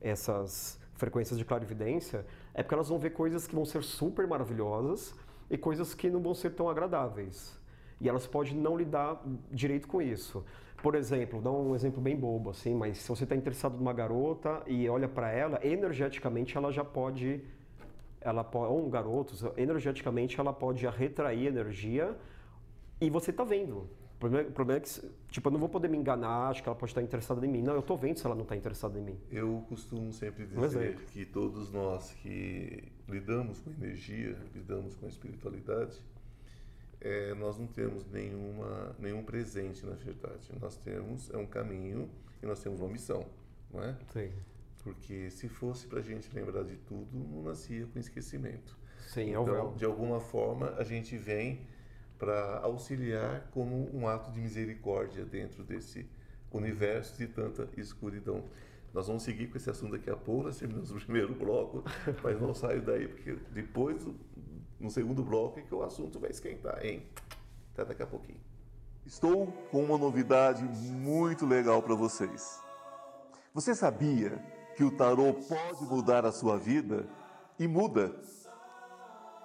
essas 0.00 0.78
frequências 0.94 1.36
de 1.36 1.44
clarividência, 1.44 2.24
é 2.54 2.62
porque 2.62 2.74
elas 2.74 2.88
vão 2.88 2.98
ver 3.00 3.10
coisas 3.10 3.48
que 3.48 3.54
vão 3.54 3.64
ser 3.64 3.82
super 3.82 4.28
maravilhosas 4.28 5.12
e 5.50 5.58
coisas 5.58 5.92
que 5.92 6.08
não 6.08 6.20
vão 6.20 6.34
ser 6.34 6.50
tão 6.50 6.68
agradáveis. 6.68 7.58
E 8.00 8.08
elas 8.08 8.28
podem 8.28 8.54
não 8.54 8.76
lidar 8.76 9.20
direito 9.50 9.88
com 9.88 10.00
isso. 10.00 10.44
Por 10.84 10.96
exemplo, 10.96 11.40
dá 11.40 11.50
um 11.50 11.74
exemplo 11.74 11.98
bem 11.98 12.14
bobo, 12.14 12.50
assim, 12.50 12.74
mas 12.74 12.98
se 12.98 13.08
você 13.08 13.24
está 13.24 13.34
interessado 13.34 13.74
numa 13.78 13.94
garota 13.94 14.62
e 14.66 14.86
olha 14.86 15.08
para 15.08 15.32
ela, 15.32 15.58
energeticamente 15.66 16.58
ela 16.58 16.70
já 16.70 16.84
pode, 16.84 17.42
ela 18.20 18.44
pode, 18.44 18.70
ou 18.70 18.86
um 18.86 18.90
garoto, 18.90 19.34
energeticamente 19.56 20.38
ela 20.38 20.52
pode 20.52 20.86
retrair 20.86 21.46
energia 21.46 22.14
e 23.00 23.08
você 23.08 23.30
está 23.30 23.44
vendo. 23.44 23.88
O 24.16 24.18
problema, 24.18 24.46
o 24.46 24.52
problema, 24.52 24.78
é 24.78 24.82
que, 24.82 25.10
tipo, 25.30 25.48
eu 25.48 25.52
não 25.52 25.58
vou 25.58 25.70
poder 25.70 25.88
me 25.88 25.96
enganar, 25.96 26.50
acho 26.50 26.62
que 26.62 26.68
ela 26.68 26.76
pode 26.76 26.90
estar 26.90 27.00
interessada 27.00 27.46
em 27.46 27.48
mim. 27.48 27.62
Não, 27.62 27.72
eu 27.72 27.80
estou 27.80 27.96
vendo 27.96 28.18
se 28.18 28.26
ela 28.26 28.34
não 28.34 28.42
está 28.42 28.54
interessada 28.54 28.98
em 28.98 29.02
mim. 29.02 29.18
Eu 29.30 29.64
costumo 29.70 30.12
sempre 30.12 30.44
dizer 30.44 30.96
que 31.06 31.24
todos 31.24 31.72
nós 31.72 32.12
que 32.12 32.92
lidamos 33.08 33.58
com 33.58 33.70
energia, 33.70 34.36
lidamos 34.54 34.94
com 34.96 35.08
espiritualidade, 35.08 35.98
é, 37.04 37.34
nós 37.34 37.58
não 37.58 37.66
temos 37.66 38.06
nenhuma, 38.06 38.96
nenhum 38.98 39.22
presente, 39.22 39.84
na 39.84 39.94
verdade. 39.94 40.50
Nós 40.58 40.76
temos 40.78 41.30
é 41.30 41.36
um 41.36 41.46
caminho 41.46 42.10
e 42.42 42.46
nós 42.46 42.60
temos 42.62 42.80
uma 42.80 42.88
missão, 42.88 43.26
não 43.70 43.82
é? 43.84 43.94
Sim. 44.10 44.32
Porque 44.82 45.30
se 45.30 45.46
fosse 45.48 45.86
para 45.86 46.00
a 46.00 46.02
gente 46.02 46.34
lembrar 46.34 46.64
de 46.64 46.76
tudo, 46.76 47.08
não 47.12 47.42
nascia 47.42 47.86
com 47.86 47.98
esquecimento. 47.98 48.76
Sim, 49.06 49.34
é 49.34 49.40
então, 49.40 49.76
de 49.76 49.84
alguma 49.84 50.18
forma, 50.18 50.74
a 50.78 50.84
gente 50.84 51.16
vem 51.16 51.66
para 52.18 52.60
auxiliar 52.60 53.48
como 53.50 53.94
um 53.94 54.08
ato 54.08 54.30
de 54.30 54.40
misericórdia 54.40 55.26
dentro 55.26 55.62
desse 55.62 56.08
universo 56.50 57.18
de 57.18 57.26
tanta 57.26 57.68
escuridão. 57.76 58.44
Nós 58.94 59.08
vamos 59.08 59.24
seguir 59.24 59.48
com 59.48 59.58
esse 59.58 59.68
assunto 59.68 59.92
daqui 59.92 60.08
a 60.08 60.16
pouco, 60.16 60.44
nós 60.44 60.56
terminamos 60.56 60.90
o 60.90 60.94
primeiro 60.94 61.34
bloco, 61.34 61.84
mas 62.22 62.40
não 62.40 62.54
saio 62.54 62.80
daí, 62.80 63.08
porque 63.08 63.36
depois 63.52 64.06
no 64.84 64.90
segundo 64.90 65.24
bloco 65.24 65.62
que 65.62 65.74
o 65.74 65.82
assunto 65.82 66.20
vai 66.20 66.30
esquentar, 66.30 66.84
hein? 66.84 67.08
Até 67.72 67.86
daqui 67.86 68.02
a 68.02 68.06
pouquinho. 68.06 68.38
Estou 69.06 69.46
com 69.70 69.82
uma 69.82 69.96
novidade 69.96 70.62
muito 70.62 71.46
legal 71.46 71.82
para 71.82 71.94
vocês. 71.94 72.62
Você 73.54 73.74
sabia 73.74 74.38
que 74.76 74.84
o 74.84 74.90
tarô 74.90 75.32
pode 75.32 75.84
mudar 75.84 76.26
a 76.26 76.32
sua 76.32 76.58
vida? 76.58 77.08
E 77.58 77.66
muda. 77.66 78.14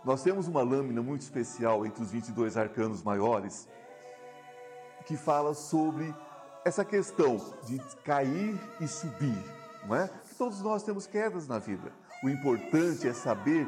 Nós 0.04 0.24
temos 0.24 0.48
uma 0.48 0.62
lâmina 0.62 1.02
muito 1.02 1.22
especial 1.22 1.86
entre 1.86 2.04
os 2.04 2.12
22 2.12 2.58
arcanos 2.58 3.02
maiores 3.02 3.68
que 5.06 5.16
fala 5.16 5.54
sobre 5.54 6.14
essa 6.66 6.84
questão 6.84 7.38
de 7.66 7.80
cair 8.04 8.60
e 8.82 8.88
subir, 8.88 9.44
não 9.86 9.96
é? 9.96 10.10
Todos 10.38 10.62
nós 10.62 10.84
temos 10.84 11.08
quedas 11.08 11.48
na 11.48 11.60
vida. 11.60 11.94
O 12.24 12.30
importante 12.30 13.08
é 13.08 13.14
saber 13.14 13.68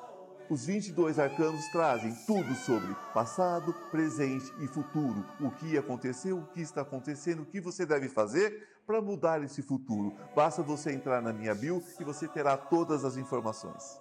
os 0.51 0.65
22 0.65 1.17
arcanos 1.17 1.65
trazem 1.69 2.13
tudo 2.27 2.53
sobre 2.55 2.93
passado, 3.13 3.73
presente 3.89 4.51
e 4.59 4.67
futuro. 4.67 5.25
O 5.39 5.49
que 5.49 5.77
aconteceu, 5.77 6.39
o 6.39 6.47
que 6.47 6.59
está 6.59 6.81
acontecendo, 6.81 7.43
o 7.43 7.45
que 7.45 7.61
você 7.61 7.85
deve 7.85 8.09
fazer 8.09 8.67
para 8.85 9.01
mudar 9.01 9.41
esse 9.41 9.61
futuro. 9.61 10.13
Basta 10.35 10.61
você 10.61 10.91
entrar 10.91 11.21
na 11.21 11.31
minha 11.31 11.55
bio 11.55 11.81
e 11.97 12.03
você 12.03 12.27
terá 12.27 12.57
todas 12.57 13.05
as 13.05 13.15
informações. 13.15 13.97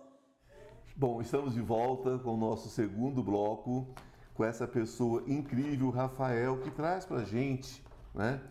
Bom, 0.96 1.22
estamos 1.22 1.54
de 1.54 1.60
volta 1.60 2.18
com 2.18 2.34
o 2.34 2.36
nosso 2.36 2.68
segundo 2.68 3.22
bloco, 3.22 3.86
com 4.34 4.44
essa 4.44 4.66
pessoa 4.66 5.22
incrível, 5.28 5.88
Rafael, 5.90 6.58
que 6.62 6.70
traz 6.72 7.04
para 7.04 7.22
gente, 7.22 7.80
né? 8.12 8.42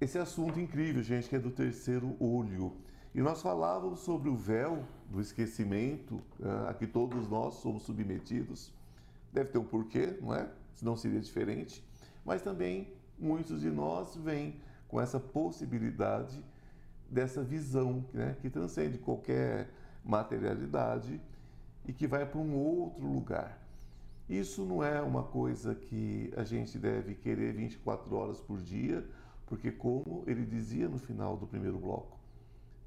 Esse 0.00 0.18
assunto 0.18 0.60
incrível, 0.60 1.02
gente, 1.02 1.28
que 1.28 1.34
é 1.34 1.40
do 1.40 1.50
terceiro 1.50 2.16
olho. 2.20 2.76
E 3.14 3.20
nós 3.20 3.42
falávamos 3.42 4.00
sobre 4.00 4.30
o 4.30 4.36
véu 4.36 4.84
do 5.10 5.20
esquecimento 5.20 6.14
uh, 6.40 6.68
a 6.68 6.74
que 6.74 6.86
todos 6.86 7.28
nós 7.28 7.54
somos 7.54 7.82
submetidos. 7.82 8.72
Deve 9.32 9.50
ter 9.50 9.58
um 9.58 9.64
porquê, 9.64 10.16
não 10.20 10.34
é? 10.34 10.48
Senão 10.74 10.96
seria 10.96 11.20
diferente. 11.20 11.84
Mas 12.24 12.40
também 12.40 12.92
muitos 13.18 13.60
de 13.60 13.70
nós 13.70 14.16
vêm 14.16 14.60
com 14.88 15.00
essa 15.00 15.20
possibilidade 15.20 16.42
dessa 17.10 17.42
visão 17.42 18.04
né, 18.14 18.36
que 18.40 18.48
transcende 18.48 18.96
qualquer 18.96 19.68
materialidade 20.02 21.20
e 21.86 21.92
que 21.92 22.06
vai 22.06 22.24
para 22.24 22.40
um 22.40 22.56
outro 22.56 23.06
lugar. 23.06 23.58
Isso 24.28 24.64
não 24.64 24.82
é 24.82 25.02
uma 25.02 25.22
coisa 25.22 25.74
que 25.74 26.32
a 26.36 26.44
gente 26.44 26.78
deve 26.78 27.14
querer 27.14 27.52
24 27.52 28.14
horas 28.14 28.40
por 28.40 28.58
dia, 28.58 29.06
porque, 29.46 29.70
como 29.70 30.24
ele 30.26 30.46
dizia 30.46 30.88
no 30.88 30.98
final 30.98 31.36
do 31.36 31.46
primeiro 31.46 31.78
bloco, 31.78 32.21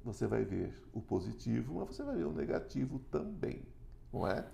você 0.06 0.26
vai 0.26 0.44
ver 0.44 0.72
o 0.94 1.00
positivo, 1.00 1.74
mas 1.74 1.88
você 1.88 2.02
vai 2.04 2.16
ver 2.16 2.24
o 2.24 2.32
negativo 2.32 3.00
também, 3.10 3.62
não 4.12 4.26
é? 4.26 4.46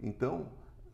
Então, 0.00 0.46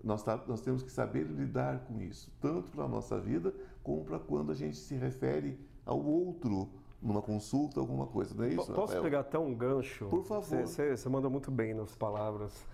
nós, 0.02 0.22
tá, 0.22 0.42
nós 0.46 0.62
temos 0.62 0.82
que 0.82 0.90
saber 0.90 1.24
lidar 1.24 1.80
com 1.80 2.00
isso, 2.00 2.32
tanto 2.40 2.70
para 2.70 2.84
a 2.84 2.88
nossa 2.88 3.20
vida, 3.20 3.54
como 3.82 4.04
para 4.04 4.18
quando 4.18 4.50
a 4.50 4.54
gente 4.54 4.76
se 4.78 4.94
refere 4.94 5.60
ao 5.84 6.02
outro 6.02 6.70
numa 7.02 7.20
consulta, 7.20 7.78
alguma 7.80 8.06
coisa, 8.06 8.34
não 8.34 8.44
é 8.44 8.48
isso? 8.48 8.56
Posso 8.56 8.80
Rafael? 8.80 9.02
pegar 9.02 9.20
até 9.20 9.38
um 9.38 9.54
gancho? 9.54 10.06
Por 10.06 10.24
favor. 10.24 10.66
Você, 10.66 10.96
você 10.96 11.08
manda 11.08 11.28
muito 11.28 11.50
bem 11.50 11.74
nas 11.74 11.94
palavras. 11.94 12.66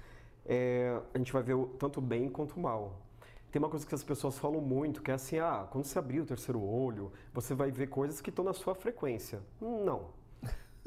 É, 0.47 1.01
a 1.13 1.19
gente 1.19 1.33
vai 1.33 1.43
ver 1.43 1.57
tanto 1.79 2.01
bem 2.01 2.29
quanto 2.29 2.59
mal. 2.61 3.01
tem 3.51 3.61
uma 3.61 3.69
coisa 3.69 3.85
que 3.85 3.95
as 3.95 4.05
pessoas 4.05 4.39
falam 4.39 4.61
muito, 4.61 5.03
que 5.03 5.11
é 5.11 5.15
assim, 5.15 5.39
ah, 5.39 5.67
quando 5.71 5.85
você 5.85 5.99
abrir 5.99 6.21
o 6.21 6.27
terceiro 6.27 6.63
olho, 6.63 7.13
você 7.33 7.55
vai 7.55 7.71
ver 7.71 7.89
coisas 7.89 8.21
que 8.21 8.31
estão 8.31 8.45
na 8.45 8.53
sua 8.53 8.75
frequência. 8.75 9.41
Não. 9.61 10.24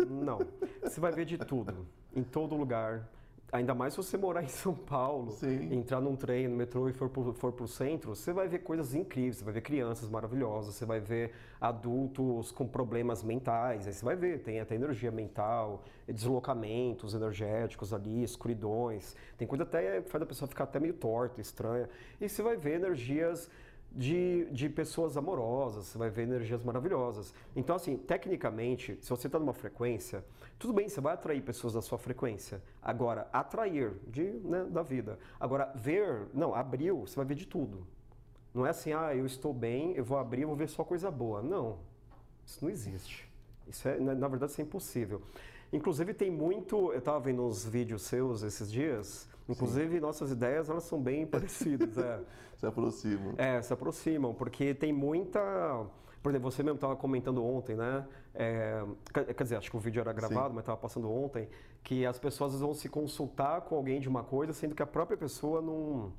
Não. 0.05 0.39
Você 0.81 0.99
vai 0.99 1.11
ver 1.11 1.25
de 1.25 1.37
tudo, 1.37 1.87
em 2.15 2.23
todo 2.23 2.55
lugar. 2.55 3.09
Ainda 3.49 3.73
mais 3.73 3.93
se 3.93 3.97
você 3.97 4.17
morar 4.17 4.43
em 4.43 4.49
São 4.49 4.73
Paulo, 4.75 5.31
Sim. 5.31 5.73
entrar 5.73 6.01
num 6.01 6.17
trem, 6.17 6.49
no 6.49 6.57
metrô 6.57 6.89
e 6.89 6.93
for 6.93 7.09
pro, 7.09 7.33
for 7.33 7.53
pro 7.53 7.65
centro, 7.65 8.13
você 8.13 8.33
vai 8.33 8.45
ver 8.45 8.59
coisas 8.59 8.93
incríveis, 8.93 9.37
você 9.37 9.45
vai 9.45 9.53
ver 9.53 9.61
crianças 9.61 10.09
maravilhosas, 10.09 10.75
você 10.75 10.85
vai 10.85 10.99
ver 10.99 11.31
adultos 11.59 12.51
com 12.51 12.67
problemas 12.67 13.23
mentais, 13.23 13.87
aí 13.87 13.93
você 13.93 14.03
vai 14.03 14.17
ver, 14.17 14.43
tem 14.43 14.59
até 14.59 14.75
energia 14.75 15.11
mental, 15.11 15.81
deslocamentos 16.05 17.13
energéticos 17.13 17.93
ali, 17.93 18.21
escuridões, 18.21 19.15
tem 19.37 19.47
coisa 19.47 19.63
até 19.63 20.01
que 20.01 20.09
faz 20.09 20.21
a 20.21 20.25
pessoa 20.25 20.49
ficar 20.49 20.65
até 20.65 20.77
meio 20.77 20.93
torta, 20.93 21.39
estranha, 21.39 21.87
e 22.19 22.27
você 22.27 22.41
vai 22.41 22.57
ver 22.57 22.73
energias 22.73 23.49
de, 23.91 24.45
de 24.51 24.69
pessoas 24.69 25.17
amorosas, 25.17 25.85
você 25.85 25.97
vai 25.97 26.09
ver 26.09 26.23
energias 26.23 26.63
maravilhosas. 26.63 27.33
Então, 27.55 27.75
assim, 27.75 27.97
tecnicamente, 27.97 28.97
se 29.01 29.09
você 29.09 29.27
está 29.27 29.39
numa 29.39 29.53
frequência, 29.53 30.23
tudo 30.59 30.73
bem, 30.73 30.89
você 30.89 31.01
vai 31.01 31.13
atrair 31.13 31.41
pessoas 31.41 31.73
da 31.73 31.81
sua 31.81 31.97
frequência. 31.97 32.61
Agora, 32.81 33.27
atrair 33.31 33.93
de, 34.07 34.23
né, 34.23 34.65
da 34.65 34.83
vida. 34.83 35.19
Agora, 35.39 35.71
ver, 35.75 36.27
não, 36.33 36.53
abriu, 36.53 37.01
você 37.01 37.15
vai 37.15 37.25
ver 37.25 37.35
de 37.35 37.47
tudo. 37.47 37.85
Não 38.53 38.65
é 38.65 38.69
assim, 38.69 38.93
ah, 38.93 39.15
eu 39.15 39.25
estou 39.25 39.53
bem, 39.53 39.93
eu 39.93 40.03
vou 40.03 40.17
abrir, 40.17 40.41
eu 40.41 40.47
vou 40.47 40.57
ver 40.57 40.67
só 40.67 40.83
coisa 40.83 41.11
boa. 41.11 41.41
Não, 41.41 41.77
isso 42.45 42.63
não 42.63 42.71
existe. 42.71 43.27
Isso 43.67 43.87
é, 43.87 43.99
na 43.99 44.27
verdade, 44.27 44.51
isso 44.51 44.61
é 44.61 44.63
impossível. 44.63 45.21
Inclusive, 45.71 46.13
tem 46.13 46.31
muito, 46.31 46.91
eu 46.93 46.99
estava 46.99 47.19
vendo 47.19 47.45
uns 47.45 47.65
vídeos 47.65 48.03
seus 48.03 48.41
esses 48.41 48.71
dias, 48.71 49.27
inclusive 49.47 49.95
Sim. 49.95 49.99
nossas 49.99 50.31
ideias, 50.31 50.69
elas 50.69 50.83
são 50.83 51.01
bem 51.01 51.25
parecidas. 51.25 51.97
É. 51.97 52.19
se 52.57 52.65
aproximam. 52.65 53.33
É, 53.37 53.61
se 53.61 53.73
aproximam, 53.73 54.33
porque 54.33 54.73
tem 54.73 54.91
muita... 54.91 55.85
Por 56.21 56.31
exemplo, 56.31 56.51
você 56.51 56.63
mesmo 56.63 56.75
estava 56.75 56.95
comentando 56.95 57.45
ontem, 57.45 57.75
né? 57.75 58.05
É, 58.33 58.83
quer 59.13 59.43
dizer, 59.43 59.55
acho 59.55 59.69
que 59.69 59.77
o 59.77 59.79
vídeo 59.79 59.99
era 59.99 60.11
gravado, 60.11 60.49
Sim. 60.49 60.55
mas 60.55 60.63
estava 60.63 60.77
passando 60.77 61.09
ontem, 61.09 61.47
que 61.83 62.05
as 62.05 62.19
pessoas 62.19 62.59
vão 62.59 62.73
se 62.73 62.89
consultar 62.89 63.61
com 63.61 63.75
alguém 63.75 63.99
de 63.99 64.09
uma 64.09 64.23
coisa, 64.23 64.51
sendo 64.51 64.75
que 64.75 64.83
a 64.83 64.87
própria 64.87 65.17
pessoa 65.17 65.61
não 65.61 66.11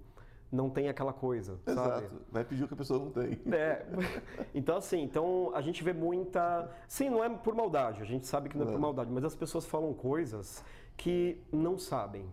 não 0.50 0.70
tem 0.70 0.88
aquela 0.88 1.12
coisa, 1.12 1.60
Exato. 1.66 1.88
Sabe? 1.88 2.08
Vai 2.30 2.44
pedir 2.44 2.64
o 2.64 2.68
que 2.68 2.74
a 2.74 2.76
pessoa 2.76 2.98
não 2.98 3.10
tem. 3.10 3.38
É. 3.52 3.84
Então, 4.54 4.76
assim, 4.76 5.02
então 5.02 5.52
a 5.54 5.60
gente 5.60 5.84
vê 5.84 5.92
muita. 5.92 6.70
Sim, 6.88 7.10
não 7.10 7.22
é 7.22 7.28
por 7.28 7.54
maldade, 7.54 8.00
a 8.00 8.04
gente 8.04 8.26
sabe 8.26 8.48
que 8.48 8.56
não 8.56 8.64
é, 8.64 8.68
é 8.68 8.72
por 8.72 8.80
maldade, 8.80 9.10
mas 9.12 9.24
as 9.24 9.36
pessoas 9.36 9.66
falam 9.66 9.92
coisas 9.92 10.64
que 10.96 11.40
não 11.52 11.78
sabem. 11.78 12.26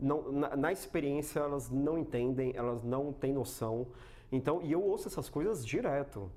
Não, 0.00 0.32
na, 0.32 0.56
na, 0.56 0.72
experiência, 0.72 1.40
elas 1.40 1.70
não 1.70 1.98
entendem, 1.98 2.52
elas 2.56 2.82
não 2.82 3.12
têm 3.12 3.32
noção. 3.32 3.86
Então, 4.32 4.62
e 4.62 4.72
eu 4.72 4.82
ouço 4.82 5.08
essas 5.08 5.28
coisas 5.28 5.64
direto. 5.64 6.30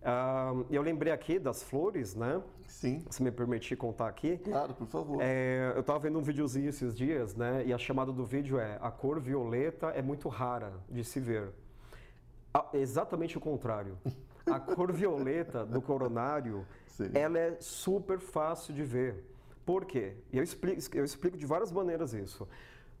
Uh, 0.00 0.64
eu 0.70 0.80
lembrei 0.80 1.12
aqui 1.12 1.38
das 1.38 1.62
flores, 1.62 2.14
né? 2.14 2.40
Sim. 2.68 3.04
Se 3.10 3.22
me 3.22 3.32
permitir 3.32 3.76
contar 3.76 4.06
aqui. 4.06 4.38
Claro, 4.38 4.72
por 4.74 4.86
favor. 4.86 5.18
É, 5.20 5.72
eu 5.74 5.80
estava 5.80 5.98
vendo 5.98 6.18
um 6.18 6.22
videozinho 6.22 6.68
esses 6.68 6.96
dias, 6.96 7.34
né? 7.34 7.64
E 7.66 7.72
a 7.72 7.78
chamada 7.78 8.12
do 8.12 8.24
vídeo 8.24 8.58
é: 8.58 8.78
a 8.80 8.90
cor 8.90 9.18
violeta 9.18 9.88
é 9.88 10.00
muito 10.00 10.28
rara 10.28 10.72
de 10.88 11.02
se 11.02 11.18
ver. 11.18 11.50
Ah, 12.54 12.66
exatamente 12.72 13.36
o 13.36 13.40
contrário. 13.40 13.98
A 14.46 14.58
cor 14.58 14.90
violeta 14.90 15.66
do 15.66 15.82
coronário, 15.82 16.66
Sim. 16.86 17.10
ela 17.12 17.38
é 17.38 17.56
super 17.60 18.18
fácil 18.18 18.72
de 18.72 18.82
ver. 18.82 19.22
Por 19.62 19.84
quê? 19.84 20.14
Eu 20.32 20.42
explico, 20.42 20.80
eu 20.94 21.04
explico 21.04 21.36
de 21.36 21.44
várias 21.44 21.70
maneiras 21.70 22.14
isso. 22.14 22.48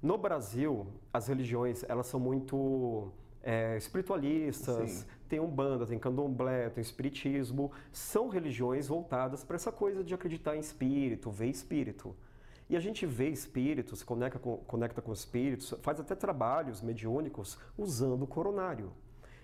No 0.00 0.16
Brasil, 0.16 0.86
as 1.12 1.26
religiões 1.26 1.84
elas 1.88 2.06
são 2.06 2.20
muito 2.20 3.10
é, 3.42 3.76
espiritualistas, 3.76 4.90
Sim. 4.90 5.06
tem 5.28 5.40
umbanda, 5.40 5.86
tem 5.86 5.98
candomblé, 5.98 6.68
tem 6.70 6.82
espiritismo, 6.82 7.72
são 7.90 8.28
religiões 8.28 8.86
voltadas 8.86 9.42
para 9.42 9.56
essa 9.56 9.72
coisa 9.72 10.04
de 10.04 10.14
acreditar 10.14 10.56
em 10.56 10.60
espírito, 10.60 11.30
ver 11.30 11.48
espírito. 11.48 12.14
E 12.70 12.76
a 12.76 12.80
gente 12.80 13.06
vê 13.06 13.28
espíritos, 13.30 14.02
conecta 14.02 14.38
com, 14.38 14.58
conecta 14.58 15.00
com 15.00 15.12
espíritos, 15.12 15.74
faz 15.80 15.98
até 15.98 16.14
trabalhos 16.14 16.82
mediúnicos 16.82 17.58
usando 17.76 18.22
o 18.22 18.26
coronário. 18.26 18.92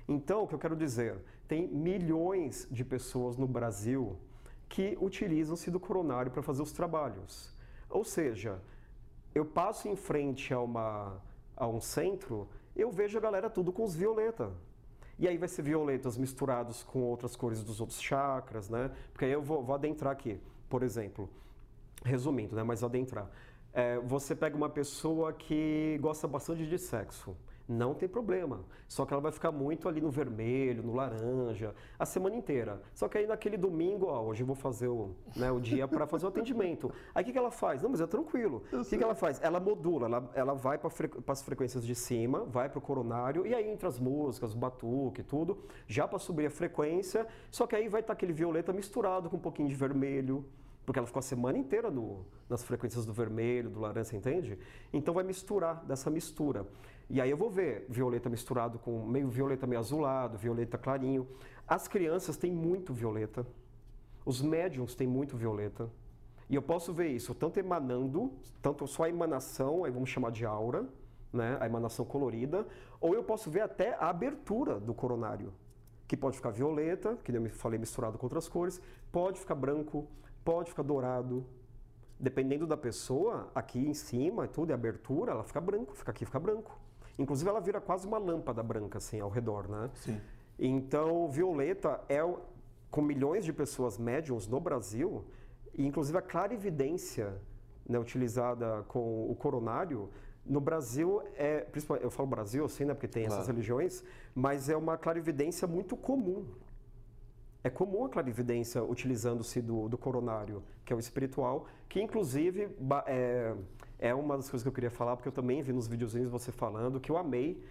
Então, 0.07 0.43
o 0.43 0.47
que 0.47 0.55
eu 0.55 0.59
quero 0.59 0.77
dizer, 0.77 1.17
tem 1.49 1.67
milhões 1.67 2.69
de 2.71 2.85
pessoas 2.85 3.37
no 3.37 3.49
Brasil 3.49 4.19
que 4.69 4.99
utilizam-se 5.01 5.71
do 5.71 5.81
coronário 5.81 6.31
para 6.31 6.43
fazer 6.43 6.63
os 6.63 6.73
trabalhos. 6.73 7.53
Ou 7.89 8.05
seja, 8.05 8.61
eu 9.35 9.45
passo 9.45 9.89
em 9.89 9.97
frente 9.97 10.53
a, 10.55 10.61
uma, 10.61 11.21
a 11.57 11.67
um 11.67 11.81
centro 11.81 12.49
eu 12.77 12.91
vejo 12.91 13.17
a 13.17 13.21
galera 13.21 13.49
tudo 13.49 13.73
com 13.73 13.85
os 13.85 13.95
violeta. 13.95 14.51
E 15.17 15.29
aí 15.29 15.39
vai 15.39 15.49
ser 15.49 15.63
violetas 15.63 16.17
misturados 16.17 16.83
com 16.83 17.01
outras 17.03 17.37
cores 17.37 17.63
dos 17.63 17.81
outros 17.81 18.01
chakras, 18.01 18.69
né? 18.69 18.91
Porque 19.13 19.25
aí 19.25 19.33
eu 19.33 19.41
vou, 19.41 19.63
vou 19.63 19.75
adentrar 19.75 20.13
aqui, 20.13 20.41
por 20.69 20.83
exemplo. 20.83 21.31
Resumindo, 22.05 22.57
né? 22.57 22.65
Mas 22.65 22.83
adentrar. 22.83 23.31
É, 23.73 23.99
você 24.01 24.35
pega 24.35 24.57
uma 24.57 24.69
pessoa 24.69 25.33
que 25.33 25.99
gosta 26.01 26.27
bastante 26.27 26.67
de 26.67 26.79
sexo 26.79 27.37
não 27.69 27.95
tem 27.95 28.09
problema. 28.09 28.65
Só 28.87 29.05
que 29.05 29.13
ela 29.13 29.23
vai 29.23 29.33
ficar 29.33 29.51
muito 29.51 29.89
ali 29.89 30.01
no 30.01 30.11
vermelho, 30.11 30.83
no 30.83 30.95
laranja, 30.95 31.75
a 31.99 32.05
semana 32.05 32.37
inteira. 32.37 32.81
Só 32.95 33.09
que 33.09 33.19
aí 33.19 33.27
naquele 33.27 33.57
domingo, 33.57 34.07
ó, 34.07 34.23
hoje 34.23 34.43
eu 34.43 34.47
vou 34.47 34.55
fazer 34.55 34.89
o, 34.89 35.15
né, 35.35 35.51
o 35.51 35.59
dia 35.59 35.89
para 35.89 36.07
fazer 36.07 36.27
o 36.27 36.29
atendimento. 36.29 36.93
Aí 37.15 37.23
o 37.23 37.27
que, 37.27 37.33
que 37.33 37.39
ela 37.39 37.51
faz? 37.51 37.83
Não, 37.83 37.91
mas 37.91 38.01
é 38.01 38.07
tranquilo. 38.07 38.63
O 38.73 38.85
que, 38.85 38.97
que 38.97 39.05
ela 39.05 39.15
faz? 39.15 39.41
Ela 39.43 39.59
modula, 39.59 40.07
ela, 40.07 40.31
ela 40.35 40.55
vai 40.55 40.79
para 40.79 40.91
fre 40.91 41.11
as 41.27 41.43
frequências 41.43 41.85
de 41.85 41.95
cima, 41.95 42.45
vai 42.45 42.69
para 42.69 42.79
o 42.79 42.83
coronário, 42.83 43.47
e 43.47 43.55
aí 43.55 43.69
entre 43.69 43.87
as 43.87 43.99
músicas, 43.99 44.55
o 44.55 44.59
batuque 44.59 45.21
e 45.21 45.25
tudo, 45.25 45.59
já 45.87 46.07
para 46.07 46.19
subir 46.19 46.47
a 46.47 46.51
frequência, 46.51 47.27
só 47.51 47.67
que 47.67 47.75
aí 47.75 47.89
vai 47.89 48.01
estar 48.01 48.13
tá 48.13 48.13
aquele 48.13 48.33
violeta 48.33 48.73
misturado 48.73 49.29
com 49.31 49.37
um 49.37 49.41
pouquinho 49.41 49.69
de 49.69 49.75
vermelho, 49.75 50.45
porque 50.85 50.99
ela 50.99 51.07
ficou 51.07 51.21
a 51.21 51.23
semana 51.23 51.57
inteira 51.57 51.91
no, 51.91 52.27
nas 52.49 52.63
frequências 52.63 53.07
do 53.07 53.13
vermelho, 53.13 53.71
do 53.71 53.81
laranja, 53.81 54.17
entende? 54.17 54.59
Então 54.93 55.15
vai 55.15 55.25
misturar 55.25 55.83
dessa 55.85 56.11
mistura. 56.11 56.67
E 57.09 57.21
aí 57.21 57.31
eu 57.31 57.37
vou 57.37 57.51
ver 57.51 57.87
violeta 57.89 58.29
misturado 58.29 58.79
com 58.79 59.05
meio 59.07 59.29
violeta 59.29 59.67
meio 59.67 59.81
azulado, 59.81 60.39
violeta 60.39 60.79
clarinho. 60.79 61.29
As 61.67 61.87
crianças 61.87 62.37
têm 62.37 62.51
muito 62.51 62.93
violeta. 62.93 63.47
Os 64.25 64.41
médiums 64.41 64.95
têm 64.95 65.07
muito 65.07 65.37
violeta. 65.37 65.91
E 66.49 66.55
eu 66.55 66.63
posso 66.63 66.93
ver 66.93 67.09
isso 67.09 67.35
tanto 67.35 67.59
emanando, 67.59 68.33
tanto 68.61 68.87
só 68.87 69.05
a 69.05 69.09
emanação, 69.09 69.85
aí 69.85 69.91
vamos 69.91 70.11
chamar 70.11 70.31
de 70.31 70.45
aura, 70.45 70.87
né, 71.33 71.57
a 71.61 71.67
emanação 71.67 72.05
colorida, 72.05 72.67
ou 73.01 73.15
eu 73.15 73.25
posso 73.25 73.51
ver 73.51 73.61
até 73.61 73.95
a 73.95 74.09
abertura 74.09 74.79
do 74.79 74.95
coronário, 74.95 75.53
que 76.07 76.17
pode 76.17 76.37
ficar 76.37 76.51
violeta, 76.51 77.17
que 77.25 77.33
eu 77.33 77.51
falei 77.51 77.79
misturado 77.79 78.19
com 78.19 78.27
outras 78.27 78.49
cores, 78.49 78.81
pode 79.11 79.41
ficar 79.41 79.55
branco, 79.55 80.07
pode 80.45 80.71
ficar 80.71 80.83
dourado. 80.83 81.45
Dependendo 82.21 82.67
da 82.67 82.77
pessoa, 82.77 83.51
aqui 83.55 83.89
em 83.89 83.95
cima, 83.95 84.47
tudo, 84.47 84.71
a 84.71 84.75
abertura, 84.75 85.33
ela 85.33 85.43
fica 85.43 85.61
branco, 85.61 85.95
fica 85.95 86.11
aqui, 86.11 86.25
fica 86.25 86.39
branco. 86.39 86.79
Inclusive, 87.19 87.49
ela 87.49 87.61
vira 87.61 87.81
quase 87.81 88.07
uma 88.07 88.19
lâmpada 88.19 88.63
branca, 88.63 88.99
assim, 88.99 89.21
ao 89.21 89.31
redor, 89.31 89.69
né? 89.69 89.91
Sim. 89.95 90.21
Então, 90.59 91.29
Violeta 91.29 92.01
é, 92.09 92.21
com 92.91 93.03
milhões 93.03 93.45
de 93.45 93.53
pessoas 93.53 93.99
médiums 93.99 94.47
no 94.47 94.61
Brasil, 94.61 95.25
e 95.73 95.87
inclusive 95.87 96.17
a 96.17 96.23
clarividência 96.23 97.41
né, 97.89 97.99
utilizada 97.99 98.85
com 98.89 99.31
o 99.31 99.35
coronário, 99.35 100.11
no 100.45 100.61
Brasil, 100.61 101.23
é, 101.37 101.67
eu 102.01 102.11
falo 102.11 102.29
Brasil 102.29 102.65
assim, 102.65 102.85
né, 102.85 102.93
porque 102.93 103.09
tem 103.09 103.25
claro. 103.25 103.41
essas 103.41 103.49
religiões, 103.49 104.05
mas 104.35 104.69
é 104.69 104.77
uma 104.77 104.97
clarividência 104.97 105.67
muito 105.67 105.97
comum. 105.97 106.45
É 107.63 107.71
comum 107.71 108.05
a 108.05 108.11
clarividência 108.11 108.83
utilizando-se 108.83 109.63
do, 109.63 109.89
do 109.89 109.97
coronário, 109.97 110.63
que 110.85 110.93
é 110.93 110.97
o 110.97 110.99
espiritual, 110.99 111.67
que 111.89 112.01
inclusive 112.01 112.69
é, 113.07 113.55
é 113.99 114.15
uma 114.15 114.37
das 114.37 114.49
coisas 114.49 114.63
que 114.63 114.69
eu 114.69 114.73
queria 114.73 114.91
falar, 114.91 115.17
porque 115.17 115.29
eu 115.29 115.33
também 115.33 115.63
vi 115.63 115.73
nos 115.73 115.87
videozinhos 115.87 116.31
você 116.31 116.53
falando, 116.53 117.01
que 117.01 117.11
eu 117.11 117.17
amei, 117.17 117.63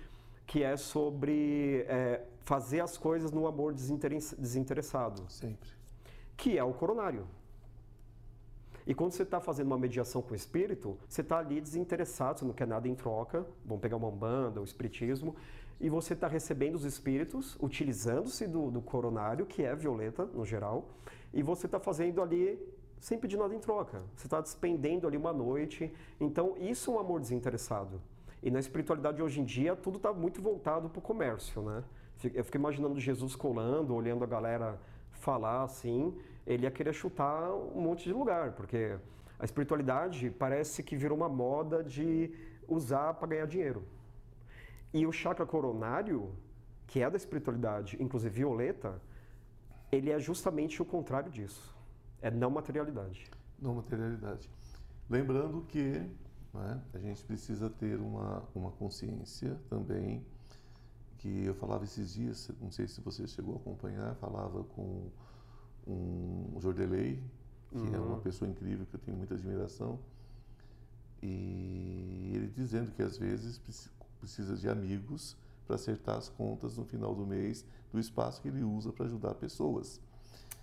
que 0.45 0.63
é 0.63 0.75
sobre 0.75 1.85
é, 1.87 2.21
fazer 2.43 2.81
as 2.81 2.97
coisas 2.97 3.31
no 3.31 3.47
amor 3.47 3.73
desinteressado. 3.73 5.23
Sempre. 5.29 5.69
Que 6.35 6.57
é 6.57 6.63
o 6.63 6.73
coronário. 6.73 7.25
E 8.85 8.93
quando 8.93 9.13
você 9.13 9.23
está 9.23 9.39
fazendo 9.39 9.67
uma 9.67 9.77
mediação 9.77 10.21
com 10.21 10.33
o 10.33 10.35
espírito, 10.35 10.97
você 11.07 11.21
está 11.21 11.37
ali 11.39 11.61
desinteressado, 11.61 12.39
você 12.39 12.45
não 12.45 12.53
quer 12.53 12.67
nada 12.67 12.87
em 12.87 12.95
troca, 12.95 13.45
vamos 13.65 13.81
pegar 13.81 13.95
uma 13.95 14.11
banda, 14.11 14.59
o 14.59 14.63
espiritismo, 14.63 15.35
e 15.79 15.89
você 15.89 16.13
está 16.13 16.27
recebendo 16.27 16.75
os 16.75 16.83
espíritos, 16.83 17.57
utilizando-se 17.61 18.45
do, 18.45 18.69
do 18.69 18.81
coronário, 18.81 19.45
que 19.45 19.63
é 19.63 19.73
violeta 19.73 20.25
no 20.25 20.45
geral, 20.45 20.89
e 21.33 21.41
você 21.41 21.65
está 21.65 21.79
fazendo 21.79 22.21
ali 22.21 22.59
sem 23.03 23.17
pedir 23.17 23.35
nada 23.35 23.53
em 23.53 23.59
troca. 23.59 24.01
Você 24.15 24.27
está 24.27 24.39
despendendo 24.39 25.05
ali 25.05 25.17
uma 25.17 25.33
noite. 25.33 25.93
Então, 26.21 26.55
isso 26.57 26.89
é 26.89 26.93
um 26.93 26.99
amor 26.99 27.19
desinteressado. 27.19 28.01
E 28.41 28.49
na 28.49 28.61
espiritualidade 28.61 29.21
hoje 29.21 29.41
em 29.41 29.43
dia, 29.43 29.75
tudo 29.75 29.97
está 29.97 30.13
muito 30.13 30.41
voltado 30.41 30.89
para 30.89 30.99
o 30.99 31.01
comércio, 31.01 31.61
né? 31.61 31.83
Eu 32.33 32.45
fico 32.45 32.55
imaginando 32.55 32.97
Jesus 33.01 33.35
colando, 33.35 33.93
olhando 33.93 34.23
a 34.23 34.27
galera 34.27 34.79
falar 35.11 35.63
assim, 35.63 36.17
ele 36.47 36.63
ia 36.63 36.71
querer 36.71 36.93
chutar 36.93 37.53
um 37.53 37.81
monte 37.81 38.05
de 38.05 38.13
lugar, 38.13 38.53
porque 38.53 38.97
a 39.37 39.43
espiritualidade 39.43 40.29
parece 40.29 40.81
que 40.81 40.95
virou 40.95 41.17
uma 41.17 41.27
moda 41.27 41.83
de 41.83 42.31
usar 42.69 43.15
para 43.15 43.27
ganhar 43.27 43.47
dinheiro. 43.47 43.83
E 44.93 45.05
o 45.05 45.11
chakra 45.11 45.45
coronário 45.45 46.31
que 46.87 47.01
é 47.01 47.09
da 47.09 47.17
espiritualidade, 47.17 47.97
inclusive 48.01 48.33
violeta, 48.33 49.01
ele 49.91 50.09
é 50.09 50.19
justamente 50.19 50.81
o 50.81 50.85
contrário 50.85 51.29
disso. 51.29 51.72
É 52.23 52.31
não 52.31 52.49
materialidade. 52.49 53.29
Não 53.61 53.75
materialidade. 53.75 54.49
Lembrando 55.09 55.61
que 55.67 56.09
né, 56.53 56.81
a 56.93 56.97
gente 56.97 57.21
precisa 57.25 57.69
ter 57.69 57.99
uma, 57.99 58.41
uma 58.55 58.71
consciência 58.71 59.59
também, 59.69 60.25
que 61.17 61.43
eu 61.43 61.53
falava 61.53 61.83
esses 61.83 62.13
dias, 62.13 62.49
não 62.61 62.71
sei 62.71 62.87
se 62.87 63.01
você 63.01 63.27
chegou 63.27 63.55
a 63.55 63.57
acompanhar, 63.57 64.15
falava 64.15 64.63
com 64.63 65.09
um 65.85 66.55
Jordelei, 66.61 67.21
que 67.69 67.77
uhum. 67.77 67.93
é 67.93 67.99
uma 67.99 68.15
uhum. 68.15 68.21
pessoa 68.21 68.49
incrível, 68.49 68.85
que 68.85 68.95
eu 68.95 68.99
tenho 69.01 69.17
muita 69.17 69.33
admiração, 69.33 69.99
e 71.21 72.31
ele 72.33 72.47
dizendo 72.47 72.93
que 72.93 73.03
às 73.03 73.17
vezes 73.17 73.59
precisa 74.19 74.55
de 74.55 74.69
amigos 74.69 75.35
para 75.67 75.75
acertar 75.75 76.17
as 76.17 76.29
contas 76.29 76.77
no 76.77 76.85
final 76.85 77.13
do 77.13 77.27
mês 77.27 77.65
do 77.91 77.99
espaço 77.99 78.41
que 78.41 78.47
ele 78.47 78.63
usa 78.63 78.93
para 78.93 79.07
ajudar 79.07 79.35
pessoas. 79.35 79.99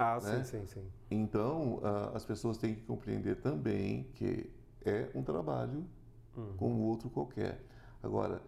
Ah, 0.02 0.18
né? 0.22 0.42
sim, 0.42 0.60
sim, 0.60 0.66
sim. 0.66 0.90
Então, 1.10 1.74
uh, 1.74 2.16
as 2.16 2.24
pessoas 2.24 2.56
têm 2.56 2.74
que 2.74 2.80
compreender 2.80 3.36
também 3.36 4.04
que 4.14 4.50
é 4.82 5.10
um 5.14 5.22
trabalho 5.22 5.84
uhum. 6.34 6.56
como 6.56 6.80
outro 6.84 7.10
qualquer. 7.10 7.62
Agora, 8.02 8.40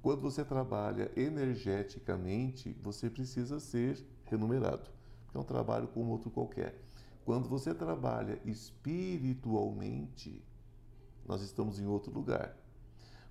quando 0.00 0.22
você 0.22 0.42
trabalha 0.42 1.12
energeticamente, 1.14 2.74
você 2.82 3.10
precisa 3.10 3.60
ser 3.60 4.02
remunerado. 4.24 4.88
É 5.34 5.38
um 5.38 5.44
trabalho 5.44 5.86
como 5.88 6.10
outro 6.12 6.30
qualquer. 6.30 6.80
Quando 7.26 7.46
você 7.46 7.74
trabalha 7.74 8.40
espiritualmente, 8.46 10.42
nós 11.26 11.42
estamos 11.42 11.78
em 11.78 11.86
outro 11.86 12.10
lugar. 12.10 12.56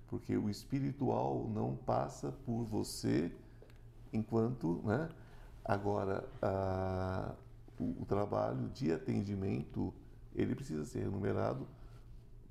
Porque 0.06 0.36
o 0.36 0.48
espiritual 0.48 1.48
não 1.48 1.74
passa 1.74 2.30
por 2.30 2.62
você 2.62 3.34
enquanto, 4.12 4.80
né? 4.84 5.08
Agora, 5.64 6.24
a, 6.40 7.34
o, 7.78 8.02
o, 8.02 8.06
trabalho 8.06 8.68
de 8.70 8.92
atendimento, 8.92 9.92
ele 10.34 10.54
precisa 10.54 10.84
ser 10.84 11.00
remunerado, 11.00 11.66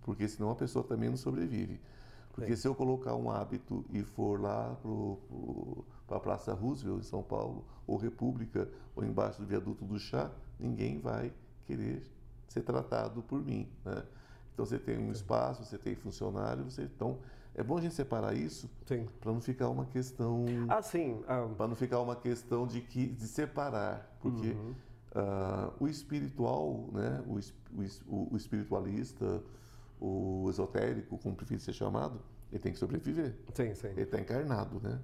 porque 0.01 0.27
senão 0.27 0.51
a 0.51 0.55
pessoa 0.55 0.83
também 0.83 1.09
não 1.09 1.17
sobrevive. 1.17 1.79
Porque 2.31 2.55
Sim. 2.55 2.61
se 2.61 2.67
eu 2.67 2.73
colocar 2.73 3.15
um 3.15 3.29
hábito 3.29 3.83
e 3.91 4.01
for 4.03 4.39
lá 4.39 4.77
para 6.07 6.17
a 6.17 6.19
Praça 6.19 6.53
Roosevelt, 6.53 7.01
em 7.01 7.03
São 7.03 7.21
Paulo, 7.21 7.65
ou 7.85 7.97
República, 7.97 8.69
ou 8.95 9.03
embaixo 9.03 9.41
do 9.41 9.45
viaduto 9.45 9.83
do 9.83 9.99
chá, 9.99 10.31
ninguém 10.57 10.99
vai 10.99 11.33
querer 11.65 12.01
ser 12.47 12.61
tratado 12.61 13.21
por 13.21 13.43
mim. 13.43 13.67
Né? 13.83 14.03
Então 14.53 14.65
você 14.65 14.79
tem 14.79 14.97
um 14.97 15.11
espaço, 15.11 15.65
você 15.65 15.77
tem 15.77 15.95
funcionário, 15.95 16.63
você 16.63 16.83
então 16.83 17.19
é 17.53 17.63
bom 17.63 17.77
a 17.77 17.81
gente 17.81 17.93
separar 17.93 18.33
isso 18.33 18.69
para 19.19 19.31
não 19.31 19.41
ficar 19.41 19.69
uma 19.69 19.85
questão. 19.85 20.45
Ah, 20.69 20.81
sim. 20.81 21.21
Ah. 21.27 21.47
Para 21.57 21.67
não 21.67 21.75
ficar 21.75 21.99
uma 21.99 22.15
questão 22.15 22.65
de 22.65 22.81
que 22.81 23.07
de 23.07 23.27
separar, 23.27 24.17
porque 24.21 24.51
uhum. 24.51 24.75
uh, 25.15 25.73
o 25.79 25.87
espiritual, 25.87 26.87
né, 26.93 27.21
o, 27.27 27.39
o, 28.07 28.33
o, 28.33 28.37
espiritualista, 28.37 29.43
o 29.99 30.47
esotérico, 30.49 31.17
como 31.17 31.35
prefere 31.35 31.59
ser 31.59 31.73
chamado, 31.73 32.21
ele 32.51 32.59
tem 32.59 32.71
que 32.71 32.79
sobreviver. 32.79 33.35
Sim, 33.53 33.75
sim. 33.75 33.87
Ele 33.87 34.03
está 34.03 34.19
encarnado, 34.19 34.79
né? 34.79 34.99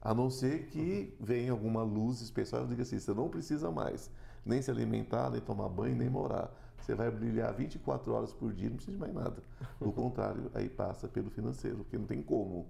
A 0.00 0.14
não 0.14 0.30
ser 0.30 0.66
que 0.68 1.14
uhum. 1.20 1.26
venha 1.26 1.52
alguma 1.52 1.82
luz 1.82 2.22
especial 2.22 2.64
e 2.64 2.68
diga 2.68 2.82
assim: 2.82 2.98
você 2.98 3.12
não 3.12 3.28
precisa 3.28 3.70
mais 3.70 4.10
nem 4.44 4.62
se 4.62 4.70
alimentar, 4.70 5.28
nem 5.30 5.40
tomar 5.40 5.68
banho, 5.68 5.96
nem 5.96 6.08
morar 6.08 6.50
você 6.78 6.94
vai 6.94 7.10
brilhar 7.10 7.52
24 7.54 8.12
horas 8.12 8.32
por 8.32 8.52
dia, 8.52 8.68
não 8.68 8.76
precisa 8.76 8.96
de 8.96 9.00
mais 9.00 9.14
nada. 9.14 9.42
Do 9.80 9.90
contrário, 9.92 10.50
aí 10.54 10.68
passa 10.68 11.08
pelo 11.08 11.30
financeiro, 11.30 11.78
porque 11.78 11.98
não 11.98 12.06
tem 12.06 12.22
como. 12.22 12.66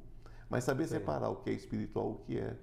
Mas 0.49 0.64
saber 0.64 0.85
Sim. 0.85 0.97
separar 0.97 1.29
o 1.29 1.37
que 1.37 1.51
é 1.51 1.53
espiritual, 1.53 2.11
o 2.11 2.14
que 2.27 2.38
é 2.38 2.57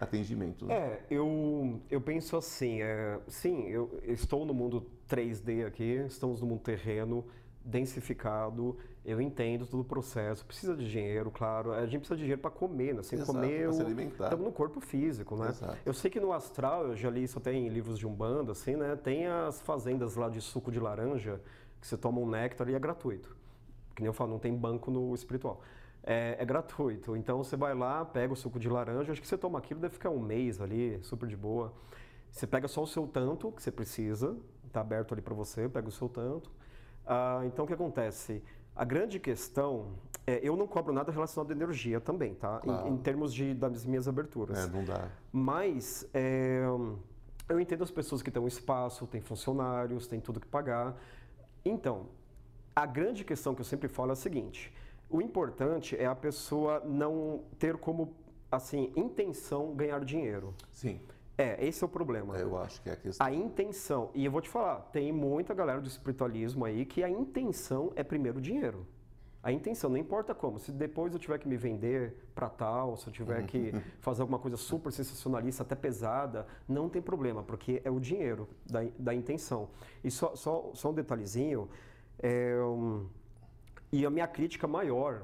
atendimento. 0.00 0.66
Né? 0.66 0.74
É, 0.74 1.02
eu, 1.10 1.80
eu 1.90 2.00
penso 2.00 2.36
assim, 2.36 2.82
é, 2.82 3.18
sim, 3.26 3.66
eu 3.68 4.00
estou 4.04 4.44
no 4.44 4.54
mundo 4.54 4.86
3D 5.08 5.66
aqui, 5.66 6.04
estamos 6.06 6.40
no 6.40 6.46
mundo 6.46 6.60
terreno, 6.60 7.24
densificado, 7.64 8.76
eu 9.04 9.20
entendo 9.20 9.66
todo 9.66 9.80
o 9.80 9.84
processo, 9.84 10.44
precisa 10.44 10.76
de 10.76 10.90
dinheiro, 10.90 11.30
claro, 11.30 11.72
a 11.72 11.84
gente 11.86 12.00
precisa 12.00 12.16
de 12.16 12.22
dinheiro 12.22 12.40
para 12.40 12.50
comer, 12.50 12.94
né? 12.94 13.02
Sem 13.02 13.18
Exato, 13.18 13.32
comer, 13.32 13.68
estamos 13.70 14.44
no 14.44 14.52
corpo 14.52 14.80
físico, 14.80 15.36
né? 15.36 15.48
Exato. 15.48 15.78
Eu 15.84 15.94
sei 15.94 16.10
que 16.10 16.20
no 16.20 16.32
astral, 16.32 16.88
eu 16.88 16.96
já 16.96 17.10
li 17.10 17.24
isso 17.24 17.38
até 17.38 17.52
em 17.52 17.68
livros 17.68 17.98
de 17.98 18.06
Umbanda, 18.06 18.52
assim, 18.52 18.76
né? 18.76 18.96
Tem 18.96 19.26
as 19.26 19.60
fazendas 19.62 20.14
lá 20.16 20.28
de 20.28 20.40
suco 20.40 20.70
de 20.70 20.78
laranja, 20.78 21.40
que 21.80 21.86
você 21.86 21.96
toma 21.96 22.20
um 22.20 22.28
néctar 22.28 22.68
e 22.68 22.74
é 22.74 22.78
gratuito. 22.78 23.36
Que 23.94 24.02
nem 24.02 24.08
eu 24.08 24.12
falo, 24.12 24.30
não 24.30 24.38
tem 24.38 24.54
banco 24.54 24.90
no 24.90 25.14
espiritual. 25.14 25.62
É, 26.02 26.36
é, 26.38 26.44
gratuito. 26.44 27.16
Então 27.16 27.38
você 27.38 27.56
vai 27.56 27.74
lá, 27.74 28.04
pega 28.04 28.32
o 28.32 28.36
suco 28.36 28.58
de 28.58 28.68
laranja, 28.68 29.12
acho 29.12 29.20
que 29.20 29.26
você 29.26 29.36
toma 29.36 29.58
aquilo, 29.58 29.80
deve 29.80 29.94
ficar 29.94 30.10
um 30.10 30.20
mês 30.20 30.60
ali, 30.60 30.98
super 31.02 31.28
de 31.28 31.36
boa. 31.36 31.72
Você 32.30 32.46
pega 32.46 32.68
só 32.68 32.82
o 32.82 32.86
seu 32.86 33.06
tanto 33.06 33.50
que 33.52 33.62
você 33.62 33.70
precisa, 33.70 34.36
está 34.66 34.80
aberto 34.80 35.12
ali 35.12 35.22
para 35.22 35.34
você, 35.34 35.68
pega 35.68 35.88
o 35.88 35.92
seu 35.92 36.08
tanto. 36.08 36.50
Ah, 37.08 37.40
então, 37.46 37.64
o 37.64 37.68
que 37.68 37.72
acontece? 37.72 38.42
A 38.76 38.84
grande 38.84 39.18
questão 39.18 39.94
é, 40.26 40.40
eu 40.42 40.54
não 40.54 40.66
cobro 40.66 40.92
nada 40.92 41.10
relacionado 41.10 41.50
à 41.50 41.54
energia 41.54 42.00
também, 42.00 42.34
tá? 42.34 42.58
Claro. 42.58 42.86
Em, 42.86 42.92
em, 42.92 42.96
termos 42.98 43.32
de, 43.32 43.54
das 43.54 43.86
minhas 43.86 44.06
aberturas. 44.06 44.58
É, 44.58 44.66
não 44.66 44.84
dá. 44.84 45.08
Mas 45.32 46.06
é, 46.12 46.62
eu 47.48 47.58
entendo 47.58 47.82
as 47.82 47.90
pessoas 47.90 48.22
que 48.22 48.30
têm 48.30 48.42
um 48.42 48.46
espaço, 48.46 49.06
têm 49.06 49.22
funcionários, 49.22 50.06
têm 50.06 50.20
tudo 50.20 50.38
que 50.38 50.46
pagar. 50.46 50.94
Então, 51.64 52.06
a 52.76 52.84
grande 52.84 53.24
questão 53.24 53.54
que 53.54 53.62
eu 53.62 53.64
sempre 53.64 53.88
falo 53.88 54.10
é 54.10 54.12
a 54.12 54.16
seguinte: 54.16 54.70
o 55.08 55.22
importante 55.22 55.96
é 55.96 56.04
a 56.04 56.14
pessoa 56.14 56.80
não 56.84 57.44
ter 57.58 57.78
como 57.78 58.14
assim 58.52 58.92
intenção 58.94 59.74
ganhar 59.74 60.04
dinheiro. 60.04 60.54
Sim. 60.70 61.00
É, 61.38 61.64
esse 61.64 61.84
é 61.84 61.86
o 61.86 61.88
problema. 61.88 62.36
É, 62.36 62.42
eu 62.42 62.58
acho 62.58 62.82
que 62.82 62.90
é 62.90 62.94
a 62.94 62.96
questão. 62.96 63.24
A 63.24 63.32
intenção, 63.32 64.10
e 64.12 64.24
eu 64.24 64.30
vou 64.30 64.40
te 64.40 64.48
falar, 64.48 64.80
tem 64.92 65.12
muita 65.12 65.54
galera 65.54 65.80
do 65.80 65.86
espiritualismo 65.86 66.64
aí 66.64 66.84
que 66.84 67.04
a 67.04 67.08
intenção 67.08 67.92
é 67.94 68.02
primeiro 68.02 68.38
o 68.38 68.40
dinheiro. 68.40 68.84
A 69.40 69.52
intenção, 69.52 69.88
não 69.88 69.96
importa 69.96 70.34
como. 70.34 70.58
Se 70.58 70.72
depois 70.72 71.12
eu 71.12 71.18
tiver 71.18 71.38
que 71.38 71.46
me 71.46 71.56
vender 71.56 72.28
para 72.34 72.48
tal, 72.48 72.96
se 72.96 73.06
eu 73.06 73.12
tiver 73.12 73.46
que 73.46 73.72
fazer 74.00 74.22
alguma 74.22 74.40
coisa 74.40 74.56
super 74.56 74.90
sensacionalista, 74.90 75.62
até 75.62 75.76
pesada, 75.76 76.44
não 76.66 76.88
tem 76.88 77.00
problema, 77.00 77.44
porque 77.44 77.80
é 77.84 77.90
o 77.90 78.00
dinheiro 78.00 78.48
da, 78.66 78.80
da 78.98 79.14
intenção. 79.14 79.68
E 80.02 80.10
só, 80.10 80.34
só, 80.34 80.72
só 80.74 80.90
um 80.90 80.94
detalhezinho, 80.94 81.68
é, 82.18 82.56
um, 82.60 83.06
e 83.92 84.04
a 84.04 84.10
minha 84.10 84.26
crítica 84.26 84.66
maior 84.66 85.22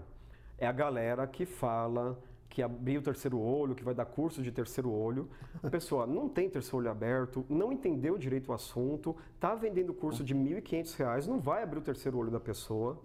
é 0.57 0.66
a 0.66 0.72
galera 0.72 1.27
que 1.27 1.44
fala 1.44 2.16
que 2.55 2.62
abriu 2.62 3.01
o 3.01 3.03
terceiro 3.03 3.37
olho, 3.40 3.75
que 3.75 3.83
vai 3.83 3.93
dar 3.93 4.05
curso 4.05 4.40
de 4.40 4.53
terceiro 4.53 4.88
olho. 4.88 5.29
A 5.61 5.69
pessoa 5.69 6.07
não 6.07 6.29
tem 6.29 6.49
terceiro 6.49 6.77
olho 6.77 6.88
aberto, 6.88 7.45
não 7.49 7.73
entendeu 7.73 8.17
direito 8.17 8.53
o 8.53 8.55
assunto, 8.55 9.17
está 9.35 9.57
vendendo 9.57 9.93
curso 9.93 10.23
de 10.23 10.35
R$ 10.35 10.62
1.500, 10.62 11.27
não 11.27 11.40
vai 11.40 11.64
abrir 11.64 11.81
o 11.81 11.83
terceiro 11.83 12.17
olho 12.17 12.31
da 12.31 12.38
pessoa. 12.38 13.03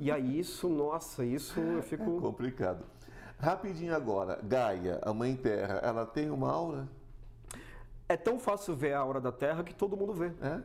E 0.00 0.10
aí 0.10 0.40
isso, 0.40 0.68
nossa, 0.68 1.24
isso 1.24 1.60
eu 1.60 1.80
fico... 1.80 2.18
É 2.18 2.20
complicado. 2.20 2.84
Rapidinho 3.38 3.94
agora, 3.94 4.40
Gaia, 4.42 4.98
a 5.02 5.14
Mãe 5.14 5.36
Terra, 5.36 5.80
ela 5.84 6.04
tem 6.04 6.28
uma 6.28 6.50
aura? 6.50 6.88
É 8.08 8.16
tão 8.16 8.36
fácil 8.36 8.74
ver 8.74 8.94
a 8.94 8.98
aura 8.98 9.20
da 9.20 9.30
Terra 9.30 9.62
que 9.62 9.72
todo 9.72 9.96
mundo 9.96 10.12
vê. 10.12 10.32
É? 10.42 10.60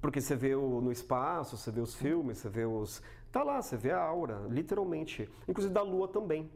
Porque 0.00 0.20
você 0.20 0.34
vê 0.34 0.54
o, 0.54 0.80
no 0.80 0.92
espaço, 0.92 1.56
você 1.56 1.70
vê 1.70 1.80
os 1.80 1.94
filmes, 1.94 2.38
você 2.38 2.48
vê 2.48 2.64
os. 2.64 3.02
Tá 3.32 3.42
lá, 3.42 3.60
você 3.60 3.76
vê 3.76 3.92
a 3.92 4.00
aura, 4.00 4.40
literalmente. 4.48 5.28
Inclusive 5.48 5.72
da 5.72 5.82
Lua 5.82 6.08
também. 6.08 6.50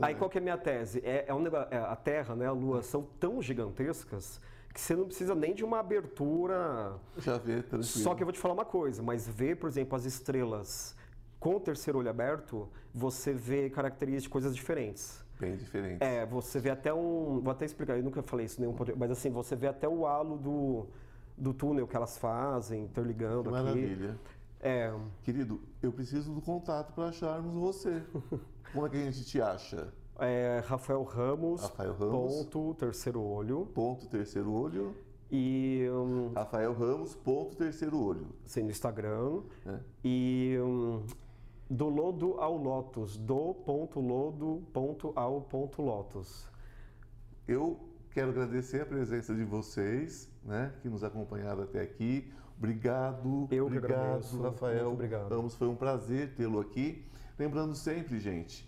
Aí 0.00 0.14
qual 0.14 0.30
que 0.30 0.38
é 0.38 0.40
a 0.40 0.42
minha 0.42 0.56
tese? 0.56 1.02
É, 1.04 1.26
é 1.28 1.34
um 1.34 1.46
é, 1.46 1.76
a 1.76 1.96
Terra, 1.96 2.34
né, 2.34 2.46
a 2.46 2.52
Lua 2.52 2.82
são 2.82 3.06
tão 3.20 3.42
gigantescas 3.42 4.40
que 4.72 4.80
você 4.80 4.94
não 4.94 5.06
precisa 5.06 5.34
nem 5.34 5.54
de 5.54 5.64
uma 5.64 5.80
abertura. 5.80 6.96
Já 7.18 7.38
vê, 7.38 7.62
tranquilo. 7.62 7.82
Só 7.82 8.14
que 8.14 8.22
eu 8.22 8.26
vou 8.26 8.32
te 8.32 8.38
falar 8.38 8.54
uma 8.54 8.64
coisa, 8.64 9.02
mas 9.02 9.26
ver, 9.26 9.56
por 9.56 9.68
exemplo, 9.68 9.96
as 9.96 10.04
estrelas 10.04 10.94
com 11.40 11.56
o 11.56 11.60
terceiro 11.60 11.98
olho 11.98 12.10
aberto, 12.10 12.68
você 12.94 13.32
vê 13.32 13.70
características, 13.70 14.30
coisas 14.30 14.54
diferentes. 14.54 15.24
Bem 15.38 15.56
diferentes. 15.56 16.00
É, 16.00 16.24
você 16.26 16.58
vê 16.58 16.70
até 16.70 16.92
um. 16.92 17.40
Vou 17.40 17.50
até 17.50 17.64
explicar, 17.64 17.96
eu 17.96 18.02
nunca 18.02 18.22
falei 18.22 18.46
isso 18.46 18.60
nenhum 18.60 18.74
mas 18.96 19.10
assim, 19.10 19.30
você 19.30 19.54
vê 19.54 19.66
até 19.66 19.86
o 19.88 20.06
halo 20.06 20.38
do, 20.38 20.86
do 21.36 21.52
túnel 21.52 21.86
que 21.86 21.96
elas 21.96 22.16
fazem, 22.18 22.84
interligando 22.84 23.50
que 23.50 23.56
aqui. 23.56 23.64
Maravilha. 23.64 24.18
É. 24.60 24.92
Querido, 25.22 25.60
eu 25.82 25.92
preciso 25.92 26.32
do 26.32 26.40
contato 26.40 26.92
para 26.92 27.08
acharmos 27.08 27.54
você. 27.54 28.02
Como 28.72 28.86
é 28.86 28.90
que 28.90 28.96
a 28.96 29.10
gente 29.10 29.24
te 29.24 29.40
acha? 29.40 29.92
É 30.18 30.62
Rafael 30.66 31.02
Ramos, 31.02 31.62
Rafael 31.62 31.92
Ramos, 31.92 32.46
ponto 32.46 32.74
terceiro 32.74 33.22
olho. 33.22 33.66
Ponto 33.74 34.06
terceiro 34.06 34.50
olho. 34.50 34.94
E. 35.30 35.86
Um, 35.90 36.32
Rafael 36.32 36.72
Ramos, 36.72 37.14
ponto 37.14 37.54
terceiro 37.56 38.02
olho. 38.02 38.26
Sim, 38.44 38.62
no 38.62 38.70
Instagram. 38.70 39.42
É. 39.66 39.78
E. 40.02 40.58
Um, 40.58 41.02
do 41.68 41.88
lodo 41.88 42.40
ao 42.40 42.56
lotus, 42.56 43.16
do 43.16 43.52
ponto 43.52 44.00
lodo 44.00 44.62
ponto 44.72 45.12
ao 45.16 45.40
ponto 45.42 45.82
lotus. 45.82 46.48
Eu 47.46 47.78
quero 48.16 48.30
agradecer 48.30 48.80
a 48.80 48.86
presença 48.86 49.34
de 49.34 49.44
vocês, 49.44 50.26
né, 50.42 50.72
que 50.80 50.88
nos 50.88 51.04
acompanharam 51.04 51.64
até 51.64 51.82
aqui. 51.82 52.32
Obrigado, 52.56 53.46
Eu 53.50 53.66
obrigado, 53.66 54.40
Rafael. 54.40 54.84
Muito 54.84 54.94
obrigado. 54.94 55.28
Ramos, 55.28 55.54
foi 55.54 55.68
um 55.68 55.76
prazer 55.76 56.34
tê-lo 56.34 56.58
aqui. 56.58 57.04
Lembrando 57.38 57.74
sempre, 57.74 58.18
gente, 58.18 58.66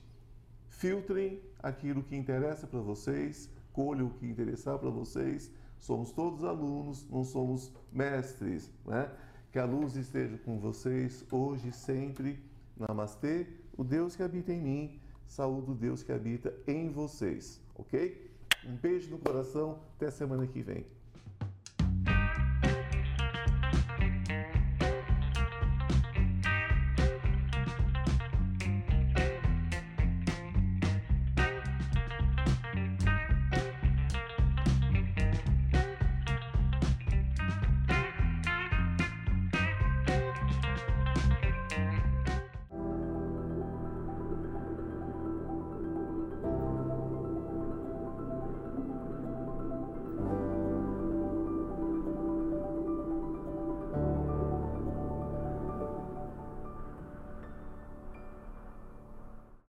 filtrem 0.68 1.40
aquilo 1.62 2.02
que 2.02 2.14
interessa 2.14 2.66
para 2.66 2.80
vocês, 2.80 3.50
colham 3.72 4.08
o 4.08 4.10
que 4.10 4.26
interessar 4.26 4.78
para 4.78 4.90
vocês. 4.90 5.50
Somos 5.78 6.12
todos 6.12 6.44
alunos, 6.44 7.08
não 7.08 7.24
somos 7.24 7.72
mestres, 7.90 8.70
né? 8.84 9.10
Que 9.50 9.58
a 9.58 9.64
luz 9.64 9.96
esteja 9.96 10.36
com 10.36 10.58
vocês 10.58 11.24
hoje, 11.32 11.72
sempre. 11.72 12.38
Namastê. 12.76 13.46
O 13.78 13.82
Deus 13.82 14.14
que 14.14 14.22
habita 14.22 14.52
em 14.52 14.60
mim, 14.60 15.00
saúde 15.26 15.70
o 15.70 15.74
Deus 15.74 16.02
que 16.02 16.12
habita 16.12 16.52
em 16.66 16.90
vocês, 16.90 17.62
ok? 17.74 18.27
Um 18.64 18.76
beijo 18.76 19.10
no 19.10 19.18
coração, 19.18 19.80
até 19.96 20.10
semana 20.10 20.46
que 20.46 20.62
vem. 20.62 20.86